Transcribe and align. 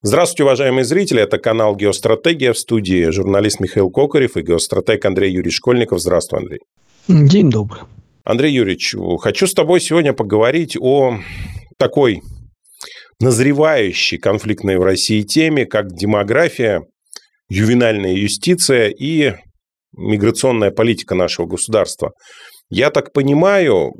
Здравствуйте, 0.00 0.44
уважаемые 0.44 0.84
зрители. 0.84 1.20
Это 1.20 1.38
канал 1.38 1.74
«Геостратегия» 1.74 2.52
в 2.52 2.58
студии 2.58 3.10
журналист 3.10 3.58
Михаил 3.58 3.90
Кокарев 3.90 4.36
и 4.36 4.42
геостратег 4.42 5.04
Андрей 5.04 5.32
Юрьевич 5.32 5.56
Школьников. 5.56 5.98
Здравствуй, 5.98 6.38
Андрей. 6.38 6.60
День 7.08 7.50
добрый. 7.50 7.82
Андрей 8.22 8.52
Юрьевич, 8.52 8.94
хочу 9.18 9.48
с 9.48 9.54
тобой 9.54 9.80
сегодня 9.80 10.12
поговорить 10.12 10.76
о 10.80 11.18
такой 11.78 12.22
назревающей 13.18 14.18
конфликтной 14.18 14.78
в 14.78 14.84
России 14.84 15.22
теме, 15.22 15.66
как 15.66 15.92
демография, 15.92 16.82
ювенальная 17.48 18.14
юстиция 18.14 18.90
и 18.90 19.34
миграционная 19.96 20.70
политика 20.70 21.16
нашего 21.16 21.46
государства. 21.46 22.12
Я 22.70 22.90
так 22.90 23.12
понимаю, 23.12 23.94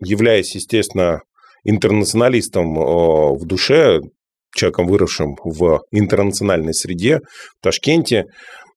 являясь, 0.00 0.54
естественно, 0.54 1.22
интернационалистом 1.62 2.78
э, 2.78 3.38
в 3.38 3.46
душе, 3.46 4.00
человеком, 4.54 4.86
выросшим 4.86 5.36
в 5.44 5.82
интернациональной 5.90 6.74
среде, 6.74 7.20
в 7.60 7.62
Ташкенте, 7.62 8.26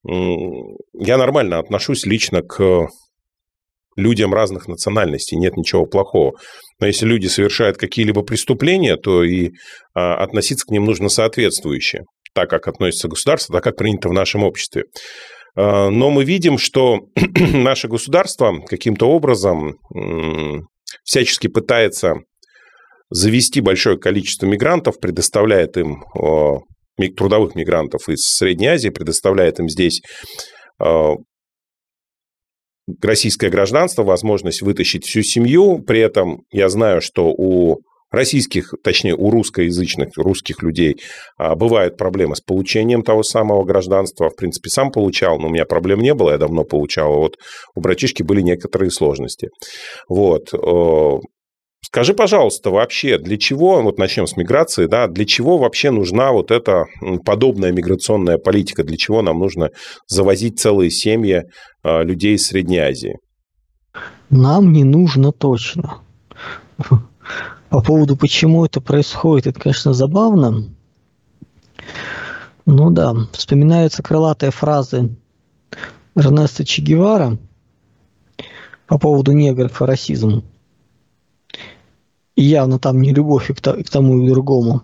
я 0.06 1.18
нормально 1.18 1.60
отношусь 1.60 2.06
лично 2.06 2.42
к 2.42 2.88
людям 3.98 4.34
разных 4.34 4.68
национальностей, 4.68 5.38
нет 5.38 5.58
ничего 5.58 5.86
плохого. 5.86 6.34
Но 6.80 6.88
если 6.88 7.06
люди 7.06 7.28
совершают 7.28 7.78
какие-либо 7.78 8.22
преступления, 8.22 8.96
то 8.96 9.24
и 9.24 9.50
а, 9.94 10.16
относиться 10.24 10.66
к 10.68 10.72
ним 10.72 10.86
нужно 10.86 11.10
соответствующе, 11.10 12.04
так 12.34 12.50
как 12.50 12.68
относится 12.68 13.08
государство, 13.08 13.54
так 13.54 13.64
как 13.64 13.76
принято 13.76 14.08
в 14.08 14.14
нашем 14.14 14.44
обществе. 14.44 14.84
А, 15.56 15.90
но 15.90 16.12
мы 16.12 16.24
видим, 16.24 16.60
что 16.60 17.00
наше 17.36 17.88
государство 17.88 18.62
каким-то 18.68 19.10
образом 19.10 19.78
всячески 21.04 21.48
пытается 21.48 22.18
завести 23.10 23.62
большое 23.62 23.98
количество 23.98 24.46
мигрантов, 24.46 25.00
предоставляет 25.00 25.78
им 25.78 26.04
трудовых 27.16 27.56
мигрантов 27.56 28.10
из 28.10 28.22
Средней 28.22 28.68
Азии, 28.68 28.90
предоставляет 28.90 29.60
им 29.60 29.70
здесь 29.70 30.02
российское 33.02 33.50
гражданство, 33.50 34.04
возможность 34.04 34.62
вытащить 34.62 35.06
всю 35.06 35.22
семью. 35.22 35.80
При 35.80 36.00
этом 36.00 36.42
я 36.52 36.70
знаю, 36.70 37.02
что 37.02 37.28
у 37.28 37.78
российских, 38.10 38.74
точнее, 38.84 39.16
у 39.16 39.30
русскоязычных, 39.30 40.10
русских 40.16 40.64
людей 40.64 40.96
а, 41.38 41.56
бывают 41.56 41.98
проблемы 41.98 42.36
с 42.36 42.42
получением 42.42 43.04
того 43.04 43.24
самого 43.24 43.64
гражданства. 43.66 44.30
В 44.30 44.36
принципе, 44.36 44.70
сам 44.70 44.92
получал, 44.92 45.38
но 45.40 45.48
у 45.48 45.50
меня 45.50 45.66
проблем 45.66 46.00
не 46.00 46.14
было, 46.14 46.32
я 46.32 46.38
давно 46.38 46.64
получал. 46.64 47.16
Вот 47.16 47.36
у 47.76 47.82
братишки 47.82 48.24
были 48.24 48.42
некоторые 48.42 48.92
сложности. 48.92 49.50
Вот. 50.08 50.54
Скажи, 51.82 52.14
пожалуйста, 52.14 52.70
вообще 52.70 53.18
для 53.18 53.38
чего, 53.38 53.82
вот 53.82 53.98
начнем 53.98 54.28
с 54.28 54.36
миграции, 54.36 54.88
да, 54.88 55.08
для 55.08 55.26
чего 55.26 55.58
вообще 55.58 55.92
нужна 55.92 56.32
вот 56.32 56.52
эта 56.52 56.86
подобная 57.24 57.72
миграционная 57.72 58.38
политика, 58.38 58.84
для 58.84 58.98
чего 58.98 59.22
нам 59.22 59.40
нужно 59.40 59.70
завозить 60.08 60.60
целые 60.60 60.90
семьи 60.90 61.44
а, 61.84 62.04
людей 62.04 62.36
из 62.36 62.48
Средней 62.48 62.80
Азии? 62.80 63.18
Нам 64.30 64.74
не 64.74 64.84
нужно 64.84 65.32
точно. 65.32 66.00
По 67.70 67.82
поводу, 67.84 68.18
почему 68.18 68.66
это 68.66 68.82
происходит, 68.82 69.48
это, 69.48 69.60
конечно, 69.60 69.94
забавно. 69.94 70.70
Ну 72.66 72.90
да, 72.90 73.14
вспоминаются 73.32 74.04
крылатые 74.04 74.52
фразы 74.52 75.16
Эрнеста 76.16 76.66
Че 76.66 76.82
Гевара 76.82 77.38
по 78.88 78.98
поводу 78.98 79.32
негров 79.32 79.82
и 79.82 79.86
расизма. 79.86 80.44
И 82.38 82.44
явно 82.44 82.78
там 82.78 83.02
не 83.02 83.14
любовь 83.14 83.50
и 83.50 83.54
к, 83.54 83.60
тому 83.90 84.22
и 84.22 84.28
к 84.28 84.32
другому. 84.32 84.84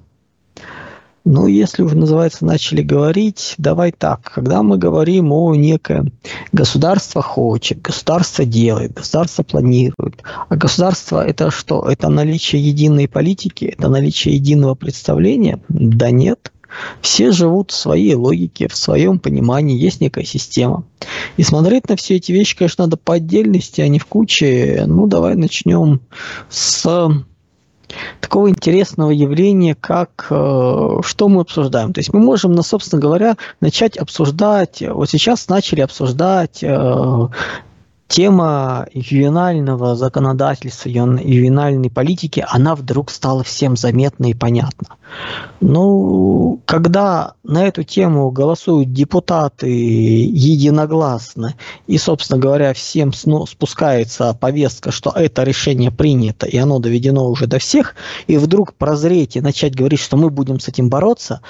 Ну, 1.23 1.47
если 1.47 1.83
уже, 1.83 1.95
называется, 1.95 2.43
начали 2.43 2.81
говорить, 2.81 3.53
давай 3.57 3.93
так. 3.93 4.23
Когда 4.23 4.63
мы 4.63 4.77
говорим 4.77 5.31
о 5.31 5.55
некое 5.55 6.11
государство 6.51 7.21
хочет, 7.21 7.81
государство 7.81 8.43
делает, 8.43 8.95
государство 8.95 9.43
планирует. 9.43 10.23
А 10.49 10.55
государство 10.55 11.25
это 11.25 11.51
что? 11.51 11.87
Это 11.87 12.09
наличие 12.09 12.61
единой 12.61 13.07
политики, 13.07 13.65
это 13.65 13.87
наличие 13.87 14.35
единого 14.35 14.73
представления? 14.73 15.61
Да 15.69 16.09
нет. 16.09 16.51
Все 17.01 17.31
живут 17.31 17.69
в 17.69 17.75
своей 17.75 18.15
логике, 18.15 18.67
в 18.67 18.75
своем 18.75 19.19
понимании, 19.19 19.77
есть 19.77 20.01
некая 20.01 20.25
система. 20.25 20.85
И 21.37 21.43
смотреть 21.43 21.87
на 21.87 21.95
все 21.95 22.15
эти 22.15 22.31
вещи, 22.31 22.57
конечно, 22.57 22.85
надо 22.85 22.97
по 22.97 23.13
отдельности, 23.13 23.79
а 23.79 23.87
не 23.87 23.99
в 23.99 24.07
куче. 24.07 24.83
Ну, 24.87 25.05
давай 25.05 25.35
начнем 25.35 26.01
с 26.49 26.87
такого 28.19 28.49
интересного 28.49 29.11
явления, 29.11 29.75
как 29.75 30.27
э, 30.29 30.99
что 31.03 31.27
мы 31.27 31.41
обсуждаем. 31.41 31.93
То 31.93 31.99
есть 31.99 32.13
мы 32.13 32.19
можем, 32.19 32.53
ну, 32.53 32.63
собственно 32.63 33.01
говоря, 33.01 33.37
начать 33.61 33.97
обсуждать, 33.97 34.81
вот 34.81 35.09
сейчас 35.09 35.47
начали 35.47 35.81
обсуждать 35.81 36.63
э, 36.63 37.27
тема 38.07 38.87
ювенального 38.93 39.95
законодательства, 39.95 40.89
ювенальной 40.89 41.89
политики, 41.89 42.45
она 42.47 42.75
вдруг 42.75 43.09
стала 43.09 43.43
всем 43.43 43.75
заметна 43.75 44.27
и 44.27 44.33
понятна. 44.33 44.89
Ну, 45.61 46.59
когда 46.65 47.33
на 47.43 47.65
эту 47.65 47.83
тему 47.83 48.29
голосуют 48.31 48.93
депутаты 48.93 49.67
единогласно, 49.67 51.55
и, 51.87 51.97
собственно 51.97 52.39
говоря, 52.39 52.73
всем 52.73 53.13
спускается 53.13 54.33
повестка, 54.39 54.91
что 54.91 55.11
это 55.15 55.43
решение 55.43 55.91
принято, 55.91 56.45
и 56.45 56.57
оно 56.57 56.79
доведено 56.79 57.27
уже 57.27 57.47
до 57.47 57.59
всех, 57.59 57.95
и 58.27 58.37
вдруг 58.37 58.73
прозреть 58.73 59.35
и 59.35 59.41
начать 59.41 59.75
говорить, 59.75 59.99
что 59.99 60.17
мы 60.17 60.29
будем 60.29 60.59
с 60.59 60.67
этим 60.67 60.89
бороться, 60.89 61.41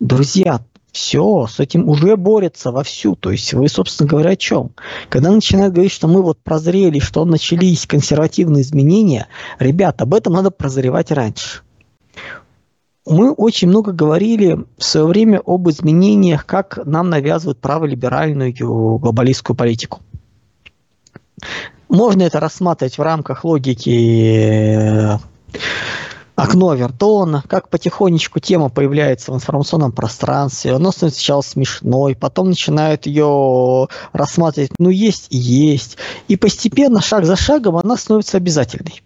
друзья, 0.00 0.60
все, 0.92 1.46
с 1.46 1.60
этим 1.60 1.88
уже 1.88 2.16
борется 2.16 2.72
вовсю. 2.72 3.14
То 3.14 3.30
есть 3.30 3.52
вы, 3.52 3.68
собственно 3.68 4.08
говоря, 4.08 4.30
о 4.30 4.36
чем? 4.36 4.70
Когда 5.08 5.30
начинают 5.30 5.74
говорить, 5.74 5.92
что 5.92 6.08
мы 6.08 6.22
вот 6.22 6.38
прозрели, 6.38 6.98
что 6.98 7.24
начались 7.24 7.86
консервативные 7.86 8.62
изменения, 8.62 9.28
ребят, 9.58 10.00
об 10.02 10.14
этом 10.14 10.32
надо 10.32 10.50
прозревать 10.50 11.10
раньше. 11.10 11.60
Мы 13.06 13.32
очень 13.32 13.68
много 13.68 13.92
говорили 13.92 14.64
в 14.76 14.84
свое 14.84 15.06
время 15.06 15.40
об 15.44 15.68
изменениях, 15.70 16.44
как 16.44 16.78
нам 16.84 17.08
навязывают 17.08 17.58
праволиберальную 17.58 18.52
глобалистскую 18.52 19.56
политику. 19.56 20.00
Можно 21.88 22.22
это 22.22 22.38
рассматривать 22.38 22.98
в 22.98 23.02
рамках 23.02 23.44
логики 23.44 25.18
окно 26.38 26.72
Вертона, 26.74 27.42
как 27.48 27.68
потихонечку 27.68 28.38
тема 28.38 28.68
появляется 28.68 29.32
в 29.32 29.34
информационном 29.34 29.90
пространстве, 29.90 30.72
она 30.72 30.92
становится 30.92 31.20
сначала 31.20 31.42
смешной, 31.42 32.14
потом 32.14 32.50
начинают 32.50 33.06
ее 33.06 33.88
рассматривать, 34.12 34.70
ну 34.78 34.88
есть 34.88 35.26
и 35.30 35.36
есть, 35.36 35.98
и 36.28 36.36
постепенно, 36.36 37.00
шаг 37.00 37.24
за 37.24 37.34
шагом, 37.34 37.76
она 37.76 37.96
становится 37.96 38.36
обязательной 38.36 39.02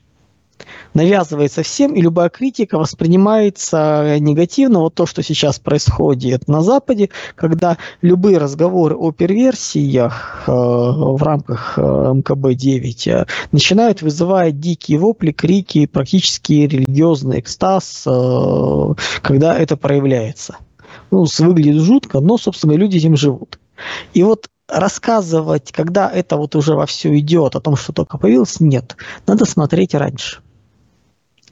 навязывается 0.94 1.62
всем, 1.62 1.94
и 1.94 2.00
любая 2.00 2.28
критика 2.28 2.78
воспринимается 2.78 4.16
негативно. 4.20 4.80
Вот 4.80 4.94
то, 4.94 5.06
что 5.06 5.22
сейчас 5.22 5.58
происходит 5.58 6.48
на 6.48 6.62
Западе, 6.62 7.10
когда 7.34 7.78
любые 8.00 8.38
разговоры 8.38 8.96
о 8.96 9.12
перверсиях 9.12 10.44
э, 10.46 10.52
в 10.52 11.22
рамках 11.22 11.74
э, 11.76 11.80
МКБ-9 11.80 13.10
э, 13.10 13.26
начинают 13.52 14.02
вызывать 14.02 14.60
дикие 14.60 14.98
вопли, 14.98 15.32
крики, 15.32 15.86
практически 15.86 16.52
религиозный 16.52 17.40
экстаз, 17.40 18.04
э, 18.06 18.94
когда 19.22 19.56
это 19.56 19.76
проявляется. 19.76 20.56
Ну, 21.10 21.26
выглядит 21.38 21.82
жутко, 21.82 22.20
но, 22.20 22.38
собственно, 22.38 22.72
люди 22.72 22.98
этим 22.98 23.16
живут. 23.16 23.58
И 24.14 24.22
вот 24.22 24.48
рассказывать, 24.68 25.72
когда 25.72 26.10
это 26.10 26.36
вот 26.36 26.54
уже 26.56 26.74
во 26.74 26.86
все 26.86 27.18
идет, 27.18 27.56
о 27.56 27.60
том, 27.60 27.76
что 27.76 27.92
только 27.92 28.18
появилось, 28.18 28.60
нет. 28.60 28.96
Надо 29.26 29.44
смотреть 29.44 29.94
раньше 29.94 30.41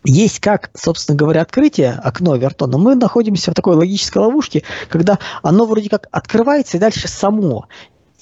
есть 0.05 0.41
как, 0.41 0.71
собственно 0.75 1.17
говоря, 1.17 1.43
открытие, 1.43 1.93
окно 1.93 2.37
Вертона, 2.37 2.79
мы 2.79 2.95
находимся 2.95 3.51
в 3.51 3.55
такой 3.55 3.77
логической 3.77 4.23
ловушке, 4.23 4.63
когда 4.89 5.19
оно 5.43 5.67
вроде 5.67 5.91
как 5.91 6.09
открывается 6.11 6.77
и 6.77 6.81
дальше 6.81 7.09
само. 7.09 7.67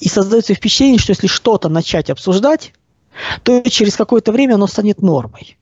И 0.01 0.09
создается 0.09 0.55
впечатление, 0.55 0.99
что 0.99 1.13
если 1.13 1.27
что-то 1.27 1.69
начать 1.69 2.11
обсуждать, 2.11 2.73
то 3.43 3.63
через 3.69 3.97
какое-то 3.97 4.33
время 4.33 4.55
оно 4.55 4.67
станет 4.67 5.03
нормой. 5.03 5.59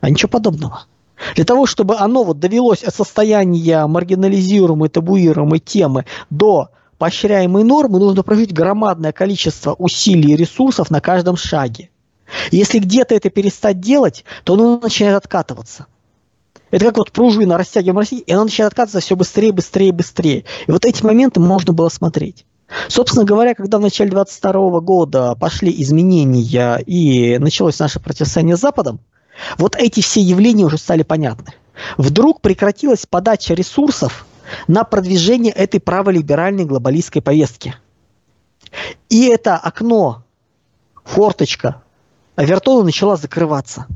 А 0.00 0.10
ничего 0.10 0.28
подобного. 0.28 0.86
Для 1.34 1.44
того, 1.44 1.66
чтобы 1.66 1.96
оно 1.96 2.22
вот 2.22 2.38
довелось 2.38 2.84
от 2.84 2.94
состояния 2.94 3.86
маргинализируемой, 3.86 4.88
табуируемой 4.88 5.58
темы 5.58 6.04
до 6.30 6.68
поощряемой 6.98 7.64
нормы, 7.64 7.98
нужно 7.98 8.22
прожить 8.22 8.52
громадное 8.52 9.12
количество 9.12 9.74
усилий 9.74 10.34
и 10.34 10.36
ресурсов 10.36 10.90
на 10.90 11.00
каждом 11.00 11.36
шаге. 11.36 11.90
Если 12.50 12.78
где-то 12.78 13.14
это 13.14 13.30
перестать 13.30 13.80
делать, 13.80 14.24
то 14.44 14.54
оно 14.54 14.78
начинает 14.78 15.16
откатываться. 15.16 15.86
Это 16.70 16.86
как 16.86 16.98
вот 16.98 17.12
пружина 17.12 17.56
растягиваем 17.56 17.98
России, 17.98 18.18
и 18.18 18.32
она 18.32 18.44
начинает 18.44 18.72
откатываться 18.72 19.00
все 19.00 19.16
быстрее, 19.16 19.52
быстрее, 19.52 19.92
быстрее. 19.92 20.44
И 20.66 20.70
вот 20.70 20.84
эти 20.84 21.02
моменты 21.02 21.40
можно 21.40 21.72
было 21.72 21.88
смотреть. 21.88 22.44
Собственно 22.88 23.24
говоря, 23.24 23.54
когда 23.54 23.78
в 23.78 23.80
начале 23.80 24.10
22 24.10 24.80
года 24.80 25.34
пошли 25.34 25.74
изменения 25.82 26.76
и 26.78 27.38
началось 27.38 27.78
наше 27.78 28.00
противостояние 28.00 28.58
с 28.58 28.60
Западом, 28.60 29.00
вот 29.56 29.76
эти 29.76 30.02
все 30.02 30.20
явления 30.20 30.64
уже 30.64 30.76
стали 30.76 31.02
понятны. 31.02 31.54
Вдруг 31.96 32.42
прекратилась 32.42 33.06
подача 33.06 33.54
ресурсов 33.54 34.26
на 34.66 34.84
продвижение 34.84 35.52
этой 35.52 35.80
праволиберальной 35.80 36.66
глобалистской 36.66 37.22
повестки. 37.22 37.74
И 39.08 39.26
это 39.26 39.56
окно, 39.56 40.24
форточка 41.04 41.82
Авертона 42.38 42.84
начала 42.84 43.16
закрываться 43.16 43.86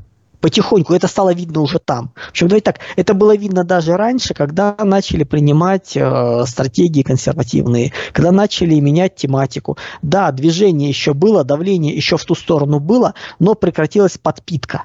потихоньку. 0.41 0.95
Это 0.95 1.07
стало 1.07 1.33
видно 1.33 1.61
уже 1.61 1.79
там. 1.79 2.13
В 2.17 2.31
общем, 2.31 2.49
давайте 2.49 2.65
так, 2.65 2.81
это 2.97 3.15
было 3.15 3.37
видно 3.37 3.63
даже 3.63 3.97
раньше, 3.97 4.35
когда 4.35 4.75
начали 4.81 5.23
принимать 5.23 5.97
э, 5.97 6.45
стратегии 6.49 7.03
консервативные, 7.03 7.93
когда 8.13 8.33
начали 8.33 8.81
менять 8.81 9.15
тематику. 9.15 9.79
Да, 10.03 10.33
движение 10.33 10.89
еще 10.89 11.15
было, 11.15 11.45
давление 11.45 11.95
еще 11.95 12.17
в 12.17 12.25
ту 12.25 12.35
сторону 12.35 12.81
было, 12.81 13.15
но 13.39 13.55
прекратилась 13.55 14.19
подпитка 14.19 14.83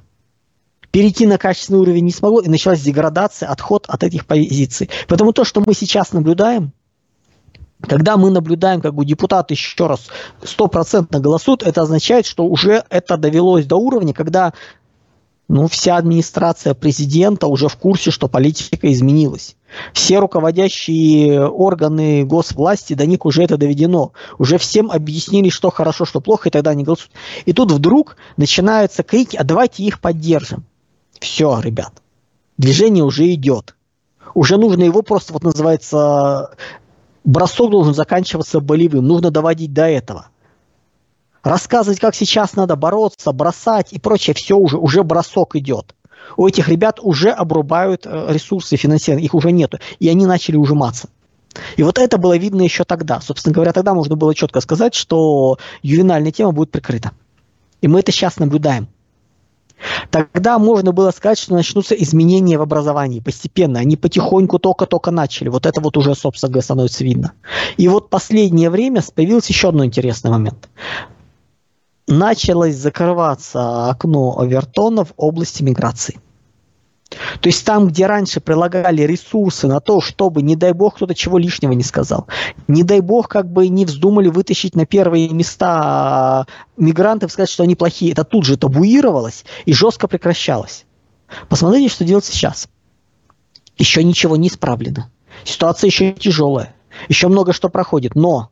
перейти 0.92 1.28
на 1.28 1.38
качественный 1.38 1.80
уровень 1.80 2.06
не 2.06 2.12
смогло, 2.12 2.40
и 2.40 2.50
началась 2.50 2.82
деградация, 2.82 3.50
отход 3.50 3.86
от 3.88 4.04
этих 4.04 4.26
позиций. 4.26 4.90
Поэтому 5.08 5.34
то, 5.34 5.44
что 5.44 5.62
мы 5.64 5.74
сейчас 5.74 6.12
наблюдаем, 6.12 6.72
когда 7.82 8.18
мы 8.18 8.32
наблюдаем, 8.32 8.82
как 8.82 8.96
бы 8.96 9.06
депутаты 9.06 9.54
еще 9.54 9.88
раз 9.88 10.08
стопроцентно 10.44 11.20
голосуют, 11.20 11.64
это 11.64 11.82
означает, 11.82 12.26
что 12.26 12.46
уже 12.46 12.84
это 12.90 13.18
довелось 13.18 13.66
до 13.66 13.76
уровня, 13.76 14.14
когда 14.14 14.54
ну, 15.48 15.68
вся 15.68 15.96
администрация 15.96 16.74
президента 16.74 17.48
уже 17.48 17.70
в 17.70 17.78
курсе, 17.78 18.12
что 18.12 18.28
политика 18.28 18.92
изменилась. 18.92 19.56
Все 19.94 20.20
руководящие 20.20 21.48
органы 21.48 22.26
госвласти, 22.26 22.96
до 22.96 23.06
них 23.06 23.26
уже 23.26 23.44
это 23.44 23.58
доведено. 23.58 24.12
Уже 24.38 24.58
всем 24.58 24.92
объяснили, 24.92 25.50
что 25.50 25.70
хорошо, 25.70 26.04
что 26.04 26.20
плохо, 26.20 26.50
и 26.50 26.52
тогда 26.52 26.72
они 26.72 26.84
голосуют. 26.84 27.14
И 27.46 27.54
тут 27.54 27.72
вдруг 27.72 28.18
начинаются 28.36 29.04
крики, 29.04 29.38
а 29.38 29.44
давайте 29.44 29.84
их 29.84 30.02
поддержим. 30.02 30.66
Все, 31.20 31.60
ребят, 31.62 31.94
движение 32.58 33.04
уже 33.04 33.32
идет. 33.34 33.76
Уже 34.34 34.58
нужно 34.58 34.84
его 34.84 35.02
просто, 35.02 35.32
вот 35.32 35.44
называется, 35.44 36.52
бросок 37.28 37.70
должен 37.70 37.94
заканчиваться 37.94 38.60
болевым. 38.60 39.06
Нужно 39.06 39.30
доводить 39.30 39.74
до 39.74 39.86
этого. 39.88 40.30
Рассказывать, 41.44 42.00
как 42.00 42.16
сейчас 42.16 42.56
надо 42.56 42.76
бороться, 42.76 43.32
бросать 43.32 43.94
и 43.94 44.00
прочее, 44.00 44.34
все 44.34 44.58
уже, 44.58 44.78
уже 44.78 45.04
бросок 45.04 45.56
идет. 45.56 45.94
У 46.36 46.48
этих 46.48 46.68
ребят 46.68 47.00
уже 47.02 47.30
обрубают 47.30 48.06
э, 48.06 48.28
ресурсы 48.30 48.76
финансирования, 48.76 49.26
их 49.26 49.34
уже 49.34 49.52
нету, 49.52 49.80
и 50.00 50.10
они 50.10 50.26
начали 50.26 50.58
ужиматься. 50.58 51.10
И 51.76 51.84
вот 51.84 51.98
это 52.00 52.18
было 52.18 52.38
видно 52.38 52.64
еще 52.64 52.84
тогда. 52.84 53.22
Собственно 53.22 53.54
говоря, 53.54 53.72
тогда 53.72 53.94
можно 53.94 54.16
было 54.16 54.36
четко 54.36 54.60
сказать, 54.62 54.94
что 54.94 55.58
ювенальная 55.82 56.32
тема 56.32 56.52
будет 56.52 56.72
прикрыта. 56.72 57.12
И 57.82 57.88
мы 57.88 58.00
это 58.00 58.12
сейчас 58.12 58.38
наблюдаем. 58.38 58.88
Тогда 60.10 60.58
можно 60.60 60.92
было 60.92 61.12
сказать, 61.12 61.38
что 61.38 61.54
начнутся 61.54 61.96
изменения 61.96 62.58
в 62.58 62.62
образовании 62.62 63.20
постепенно. 63.20 63.80
Они 63.80 63.96
потихоньку 63.96 64.60
только-только 64.60 65.12
начали. 65.12 65.50
Вот 65.50 65.66
это 65.66 65.82
вот 65.82 65.98
уже, 65.98 66.16
собственно 66.16 66.52
говоря, 66.52 66.64
становится 66.64 67.04
видно. 67.04 67.34
И 67.78 67.88
вот 67.88 68.10
последнее 68.10 68.70
время 68.70 69.04
появился 69.14 69.52
еще 69.52 69.70
один 69.70 69.86
интересный 69.86 70.32
момент. 70.32 70.70
Началось 72.08 72.76
закрываться 72.76 73.90
окно 73.90 74.40
Овертона 74.40 75.04
в 75.06 75.14
области 75.18 75.62
миграции. 75.62 76.20
То 77.10 77.48
есть 77.48 77.66
там, 77.66 77.88
где 77.88 78.06
раньше 78.06 78.42
прилагали 78.42 79.02
ресурсы 79.04 79.68
на 79.68 79.80
то, 79.80 80.02
чтобы, 80.02 80.42
не 80.42 80.56
дай 80.56 80.74
бог, 80.74 80.96
кто-то 80.96 81.16
чего 81.16 81.38
лишнего 81.38 81.72
не 81.72 81.84
сказал, 81.84 82.28
не 82.68 82.84
дай 82.84 83.00
бог, 83.00 83.28
как 83.30 83.52
бы 83.52 83.68
не 83.70 83.86
вздумали 83.86 84.28
вытащить 84.28 84.76
на 84.76 84.86
первые 84.86 85.30
места 85.30 86.48
мигрантов, 86.76 87.32
сказать, 87.32 87.50
что 87.50 87.64
они 87.64 87.76
плохие, 87.76 88.12
это 88.12 88.24
тут 88.24 88.46
же 88.46 88.58
табуировалось 88.58 89.46
и 89.66 89.74
жестко 89.74 90.08
прекращалось. 90.08 90.86
Посмотрите, 91.50 91.94
что 91.94 92.06
делать 92.06 92.26
сейчас. 92.26 92.68
Еще 93.78 94.04
ничего 94.04 94.36
не 94.38 94.48
исправлено. 94.48 95.12
Ситуация 95.44 95.88
еще 95.88 96.12
тяжелая. 96.14 96.76
Еще 97.10 97.28
много 97.28 97.54
что 97.54 97.70
проходит. 97.70 98.16
Но 98.16 98.50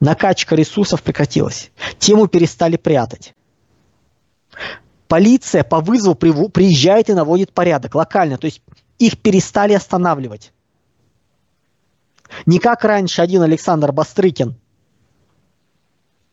накачка 0.00 0.56
ресурсов 0.56 1.02
прекратилась. 1.02 1.70
Тему 1.98 2.26
перестали 2.26 2.76
прятать 2.76 3.34
полиция 5.08 5.64
по 5.64 5.80
вызову 5.80 6.14
приезжает 6.14 7.08
и 7.10 7.14
наводит 7.14 7.52
порядок 7.52 7.94
локально. 7.94 8.38
То 8.38 8.46
есть 8.46 8.62
их 8.98 9.18
перестали 9.18 9.72
останавливать. 9.72 10.52
Не 12.44 12.58
как 12.58 12.84
раньше 12.84 13.22
один 13.22 13.42
Александр 13.42 13.92
Бастрыкин 13.92 14.56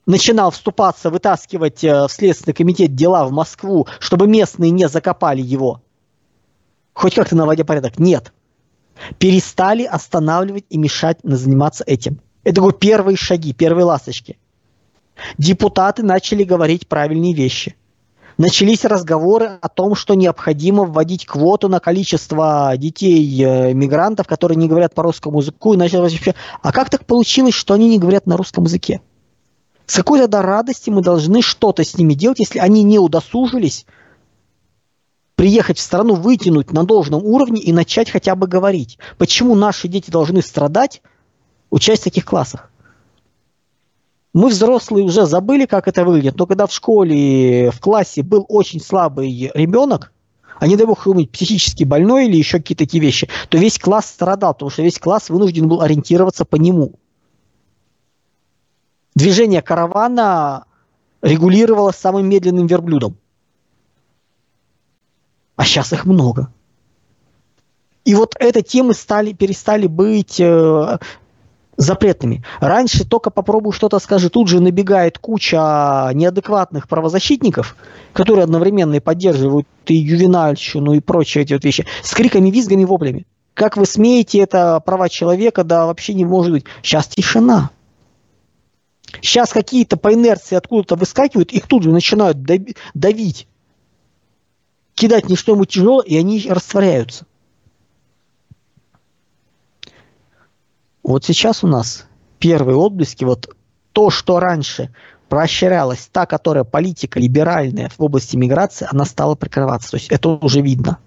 начинал 0.05 0.51
вступаться, 0.51 1.09
вытаскивать 1.09 1.83
э, 1.83 2.07
в 2.07 2.11
Следственный 2.11 2.53
комитет 2.53 2.95
дела 2.95 3.25
в 3.25 3.31
Москву, 3.31 3.87
чтобы 3.99 4.27
местные 4.27 4.71
не 4.71 4.89
закопали 4.89 5.41
его. 5.41 5.81
Хоть 6.93 7.15
как-то 7.15 7.35
наводя 7.35 7.63
порядок. 7.63 7.99
Нет. 7.99 8.33
Перестали 9.17 9.83
останавливать 9.83 10.65
и 10.69 10.77
мешать 10.77 11.19
заниматься 11.23 11.83
этим. 11.85 12.19
Это 12.43 12.55
такой 12.55 12.73
первые 12.73 13.17
шаги, 13.17 13.53
первые 13.53 13.85
ласточки. 13.85 14.37
Депутаты 15.37 16.03
начали 16.03 16.43
говорить 16.43 16.87
правильные 16.87 17.33
вещи– 17.33 17.75
начались 18.37 18.85
разговоры 18.85 19.57
о 19.61 19.69
том, 19.69 19.95
что 19.95 20.15
необходимо 20.15 20.83
вводить 20.83 21.25
квоту 21.25 21.67
на 21.67 21.79
количество 21.79 22.73
детей-мигрантов, 22.77 24.25
э, 24.25 24.29
которые 24.29 24.57
не 24.57 24.67
говорят 24.67 24.93
по 24.93 25.03
русскому 25.03 25.39
языку, 25.39 25.73
и 25.73 25.77
началось 25.77 26.13
вообще, 26.13 26.35
а 26.61 26.71
как 26.71 26.89
так 26.89 27.05
получилось, 27.05 27.53
что 27.53 27.73
они 27.73 27.89
не 27.89 27.99
говорят 27.99 28.25
на 28.25 28.37
русском 28.37 28.65
языке? 28.65 29.01
С 29.85 29.95
какой 29.95 30.19
тогда 30.19 30.41
радости 30.41 30.89
мы 30.89 31.01
должны 31.01 31.41
что-то 31.41 31.83
с 31.83 31.97
ними 31.97 32.13
делать, 32.13 32.39
если 32.39 32.59
они 32.59 32.83
не 32.83 32.99
удосужились 32.99 33.85
приехать 35.35 35.77
в 35.77 35.81
страну, 35.81 36.15
вытянуть 36.15 36.71
на 36.71 36.85
должном 36.85 37.23
уровне 37.23 37.61
и 37.61 37.73
начать 37.73 38.09
хотя 38.09 38.35
бы 38.35 38.47
говорить? 38.47 38.97
Почему 39.17 39.55
наши 39.55 39.87
дети 39.87 40.09
должны 40.09 40.41
страдать, 40.41 41.01
учась 41.69 41.99
в 41.99 42.03
таких 42.05 42.25
классах? 42.25 42.71
Мы 44.33 44.49
взрослые 44.49 45.05
уже 45.05 45.27
забыли, 45.27 45.65
как 45.65 45.87
это 45.87 46.03
выглядит, 46.03 46.37
но 46.37 46.47
когда 46.47 46.65
в 46.65 46.73
школе, 46.73 47.69
в 47.69 47.79
классе 47.79 48.23
был 48.23 48.45
очень 48.49 48.81
слабый 48.81 49.51
ребенок, 49.53 50.11
а 50.59 50.65
не 50.65 50.75
дай 50.75 50.87
бог 50.87 51.03
какой 51.03 51.27
психически 51.27 51.83
больной 51.83 52.25
или 52.25 52.37
еще 52.37 52.57
какие-то 52.57 52.85
такие 52.85 53.01
вещи, 53.01 53.29
то 53.49 53.59
весь 53.59 53.77
класс 53.77 54.07
страдал, 54.07 54.53
потому 54.53 54.71
что 54.71 54.81
весь 54.81 54.97
класс 54.97 55.29
вынужден 55.29 55.67
был 55.67 55.81
ориентироваться 55.81 56.45
по 56.45 56.55
нему. 56.55 56.93
Движение 59.13 59.61
каравана 59.61 60.65
регулировалось 61.21 61.95
самым 61.95 62.27
медленным 62.27 62.65
верблюдом. 62.65 63.17
А 65.55 65.63
сейчас 65.63 65.93
их 65.93 66.05
много. 66.05 66.51
И 68.03 68.15
вот 68.15 68.35
эти 68.39 68.61
темы 68.61 68.95
стали, 68.95 69.33
перестали 69.33 69.85
быть 69.85 70.39
э, 70.39 70.97
запретными. 71.77 72.43
Раньше 72.59 73.05
только 73.05 73.29
попробуй 73.29 73.73
что-то 73.73 73.99
скажи, 73.99 74.29
тут 74.29 74.47
же 74.47 74.59
набегает 74.59 75.17
куча 75.17 76.11
неадекватных 76.13 76.87
правозащитников, 76.87 77.75
которые 78.13 78.43
одновременно 78.43 78.95
и 78.95 78.99
поддерживают 78.99 79.67
и 79.87 79.95
ювенальщину, 79.95 80.93
и 80.93 80.99
прочие 80.99 81.43
эти 81.43 81.53
вот 81.53 81.63
вещи, 81.63 81.85
с 82.03 82.13
криками, 82.13 82.49
визгами, 82.49 82.83
воплями. 82.85 83.25
Как 83.53 83.77
вы 83.77 83.85
смеете, 83.85 84.39
это 84.39 84.79
права 84.79 85.09
человека, 85.09 85.63
да 85.63 85.85
вообще 85.85 86.13
не 86.13 86.25
может 86.25 86.51
быть. 86.51 86.65
Сейчас 86.81 87.07
тишина. 87.07 87.69
Сейчас 89.21 89.53
какие-то 89.53 89.95
по 89.95 90.13
инерции 90.13 90.55
откуда-то 90.55 90.95
выскакивают, 90.95 91.51
их 91.51 91.67
тут 91.67 91.83
же 91.83 91.91
начинают 91.91 92.41
давить, 92.41 93.47
кидать 94.95 95.29
не 95.29 95.35
что-нибудь 95.35 95.69
тяжелое, 95.69 96.03
и 96.03 96.17
они 96.17 96.47
растворяются. 96.49 97.25
Вот 101.03 101.25
сейчас 101.25 101.63
у 101.63 101.67
нас 101.67 102.05
первые 102.39 102.77
отблески, 102.77 103.23
вот 103.23 103.53
то, 103.91 104.09
что 104.09 104.39
раньше 104.39 104.93
поощрялась, 105.29 106.09
та, 106.11 106.25
которая 106.25 106.63
политика 106.63 107.19
либеральная 107.19 107.89
в 107.89 108.01
области 108.01 108.35
миграции, 108.35 108.87
она 108.89 109.05
стала 109.05 109.35
прикрываться. 109.35 109.91
То 109.91 109.97
есть 109.97 110.09
это 110.09 110.29
уже 110.29 110.61
видно. 110.61 110.99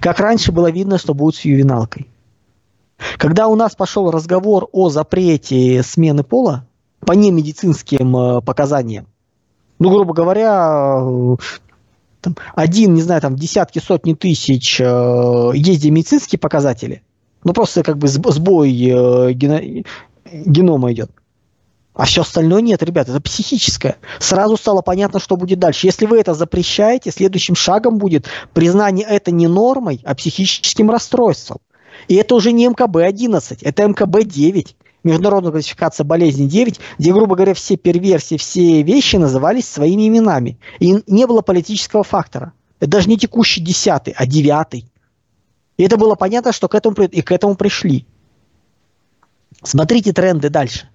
Как 0.00 0.20
раньше 0.20 0.52
было 0.52 0.70
видно, 0.70 0.98
что 0.98 1.14
будет 1.14 1.36
с 1.36 1.40
ювеналкой. 1.40 2.08
Когда 3.18 3.48
у 3.48 3.56
нас 3.56 3.74
пошел 3.74 4.10
разговор 4.10 4.68
о 4.72 4.88
запрете 4.88 5.82
смены 5.82 6.24
пола 6.24 6.66
по 7.00 7.12
немедицинским 7.12 8.16
э, 8.16 8.40
показаниям, 8.40 9.06
ну, 9.78 9.90
грубо 9.90 10.14
говоря, 10.14 11.00
э, 11.02 11.36
там, 12.22 12.36
один, 12.54 12.94
не 12.94 13.02
знаю, 13.02 13.20
там 13.20 13.36
десятки, 13.36 13.80
сотни 13.80 14.14
тысяч 14.14 14.80
э, 14.80 15.50
есть 15.54 15.84
медицинские 15.84 16.38
показатели, 16.38 17.02
ну, 17.46 17.52
просто 17.52 17.84
как 17.84 17.96
бы 17.96 18.08
сбой 18.08 18.72
э, 18.72 19.32
гено, 19.32 19.84
генома 20.32 20.92
идет. 20.92 21.12
А 21.94 22.04
все 22.04 22.22
остальное 22.22 22.60
нет, 22.60 22.82
ребят, 22.82 23.08
это 23.08 23.20
психическое. 23.20 23.98
Сразу 24.18 24.56
стало 24.56 24.82
понятно, 24.82 25.20
что 25.20 25.36
будет 25.36 25.60
дальше. 25.60 25.86
Если 25.86 26.06
вы 26.06 26.18
это 26.18 26.34
запрещаете, 26.34 27.12
следующим 27.12 27.54
шагом 27.54 27.98
будет 27.98 28.26
признание 28.52 29.06
это 29.08 29.30
не 29.30 29.46
нормой, 29.46 30.00
а 30.04 30.16
психическим 30.16 30.90
расстройством. 30.90 31.58
И 32.08 32.16
это 32.16 32.34
уже 32.34 32.50
не 32.50 32.66
МКБ-11, 32.66 33.58
это 33.62 33.84
МКБ-9. 33.84 34.66
Международная 35.04 35.52
классификация 35.52 36.04
болезней 36.04 36.48
9, 36.48 36.80
где, 36.98 37.12
грубо 37.12 37.36
говоря, 37.36 37.54
все 37.54 37.76
перверсии, 37.76 38.38
все 38.38 38.82
вещи 38.82 39.14
назывались 39.14 39.68
своими 39.68 40.08
именами. 40.08 40.58
И 40.80 40.96
не 41.06 41.26
было 41.28 41.42
политического 41.42 42.02
фактора. 42.02 42.54
Это 42.80 42.90
даже 42.90 43.08
не 43.08 43.16
текущий 43.16 43.60
десятый, 43.60 44.14
а 44.16 44.26
девятый. 44.26 44.90
И 45.76 45.82
это 45.84 45.96
было 45.96 46.14
понятно, 46.14 46.52
что 46.52 46.68
к 46.68 46.74
этому, 46.74 46.96
и 46.96 47.22
к 47.22 47.32
этому 47.32 47.54
пришли. 47.54 48.06
Смотрите 49.62 50.12
тренды 50.12 50.48
дальше. 50.48 50.88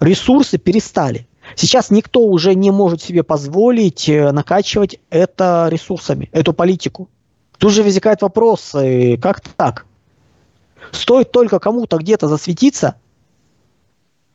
Ресурсы 0.00 0.58
перестали. 0.58 1.26
Сейчас 1.56 1.90
никто 1.90 2.20
уже 2.20 2.54
не 2.54 2.70
может 2.70 3.02
себе 3.02 3.22
позволить 3.22 4.08
э, 4.08 4.30
накачивать 4.30 5.00
это 5.10 5.68
ресурсами, 5.70 6.28
эту 6.32 6.52
политику. 6.52 7.08
Тут 7.58 7.72
же 7.72 7.82
возникает 7.82 8.22
вопрос, 8.22 8.74
э, 8.74 9.16
как 9.16 9.40
так? 9.40 9.86
Стоит 10.92 11.32
только 11.32 11.58
кому-то 11.58 11.98
где-то 11.98 12.28
засветиться, 12.28 12.96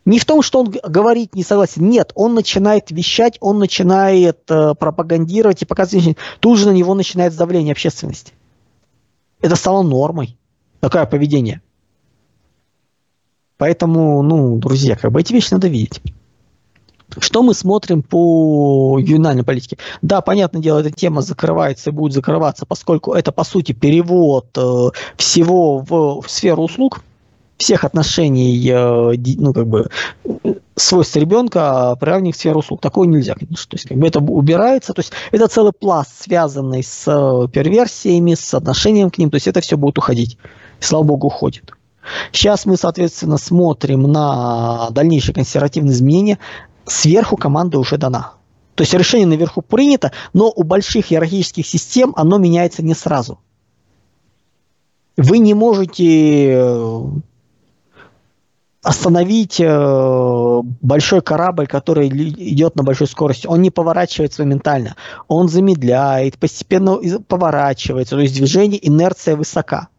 не 0.07 0.19
в 0.19 0.25
том, 0.25 0.41
что 0.41 0.61
он 0.61 0.69
говорит 0.69 1.35
не 1.35 1.43
согласен. 1.43 1.89
Нет, 1.89 2.13
он 2.15 2.33
начинает 2.33 2.91
вещать, 2.91 3.37
он 3.41 3.59
начинает 3.59 4.39
э, 4.49 4.73
пропагандировать 4.73 5.61
и 5.61 5.65
показывать. 5.65 6.15
Тут 6.39 6.59
же 6.59 6.67
на 6.67 6.71
него 6.71 6.93
начинает 6.93 7.35
давление 7.35 7.73
общественности. 7.73 8.31
Это 9.41 9.55
стало 9.55 9.83
нормой. 9.83 10.37
Такое 10.79 11.05
поведение. 11.05 11.61
Поэтому, 13.57 14.21
ну, 14.21 14.57
друзья, 14.57 14.95
как 14.95 15.11
бы 15.11 15.21
эти 15.21 15.33
вещи 15.33 15.53
надо 15.53 15.67
видеть. 15.67 16.01
Что 17.19 17.41
мы 17.41 17.53
смотрим 17.53 18.03
по 18.03 18.99
ювенальной 18.99 19.43
политике? 19.43 19.77
Да, 20.01 20.21
понятное 20.21 20.61
дело, 20.61 20.79
эта 20.79 20.91
тема 20.91 21.21
закрывается 21.21 21.89
и 21.89 21.93
будет 21.93 22.13
закрываться, 22.13 22.65
поскольку 22.65 23.13
это, 23.13 23.31
по 23.31 23.43
сути, 23.43 23.71
перевод 23.71 24.49
э, 24.57 24.89
всего 25.15 25.79
в, 25.79 26.21
в 26.21 26.29
сферу 26.29 26.63
услуг, 26.63 27.01
всех 27.57 27.83
отношений, 27.83 28.69
э, 28.69 29.15
ну, 29.37 29.53
как 29.53 29.67
бы, 29.67 29.89
свойств 30.75 31.15
ребенка 31.15 31.95
приравнивать 31.99 32.35
к 32.35 32.39
сферу 32.39 32.59
услуг. 32.59 32.81
Такого 32.81 33.05
нельзя, 33.05 33.33
конечно. 33.33 33.69
То 33.69 33.75
есть, 33.75 33.87
как 33.87 33.97
бы 33.97 34.07
это 34.07 34.19
убирается. 34.19 34.93
То 34.93 34.99
есть, 34.99 35.11
это 35.31 35.47
целый 35.47 35.73
пласт, 35.73 36.23
связанный 36.23 36.83
с 36.83 37.03
э, 37.07 37.47
перверсиями, 37.49 38.35
с 38.35 38.53
отношением 38.53 39.09
к 39.09 39.17
ним. 39.17 39.29
То 39.29 39.35
есть, 39.35 39.47
это 39.47 39.61
все 39.61 39.77
будет 39.77 39.97
уходить. 39.97 40.37
Слава 40.79 41.03
богу, 41.03 41.27
уходит. 41.27 41.73
Сейчас 42.31 42.65
мы, 42.65 42.77
соответственно, 42.77 43.37
смотрим 43.37 44.03
на 44.03 44.89
дальнейшие 44.91 45.35
консервативные 45.35 45.93
изменения. 45.93 46.39
Сверху 46.85 47.35
команда 47.35 47.79
уже 47.79 47.97
дана. 47.97 48.33
То 48.75 48.83
есть 48.83 48.93
решение 48.93 49.27
наверху 49.27 49.61
принято, 49.61 50.11
но 50.33 50.53
у 50.55 50.63
больших 50.63 51.11
иерархических 51.11 51.65
систем 51.65 52.13
оно 52.15 52.37
меняется 52.37 52.83
не 52.83 52.93
сразу. 52.93 53.39
Вы 55.17 55.39
не 55.39 55.55
можете 55.55 56.51
э, 56.51 57.01
остановить 58.83 59.59
э, 59.59 60.61
большой 60.81 61.21
корабль, 61.21 61.67
который 61.67 62.07
идет 62.07 62.75
на 62.75 62.83
большой 62.83 63.07
скорости. 63.07 63.47
Он 63.47 63.61
не 63.61 63.71
поворачивается 63.71 64.43
моментально. 64.43 64.95
Он 65.27 65.49
замедляет, 65.49 66.37
постепенно 66.37 66.97
поворачивается. 67.27 68.15
То 68.15 68.21
есть 68.21 68.35
движение, 68.35 68.85
инерция 68.87 69.35
высока. 69.35 69.89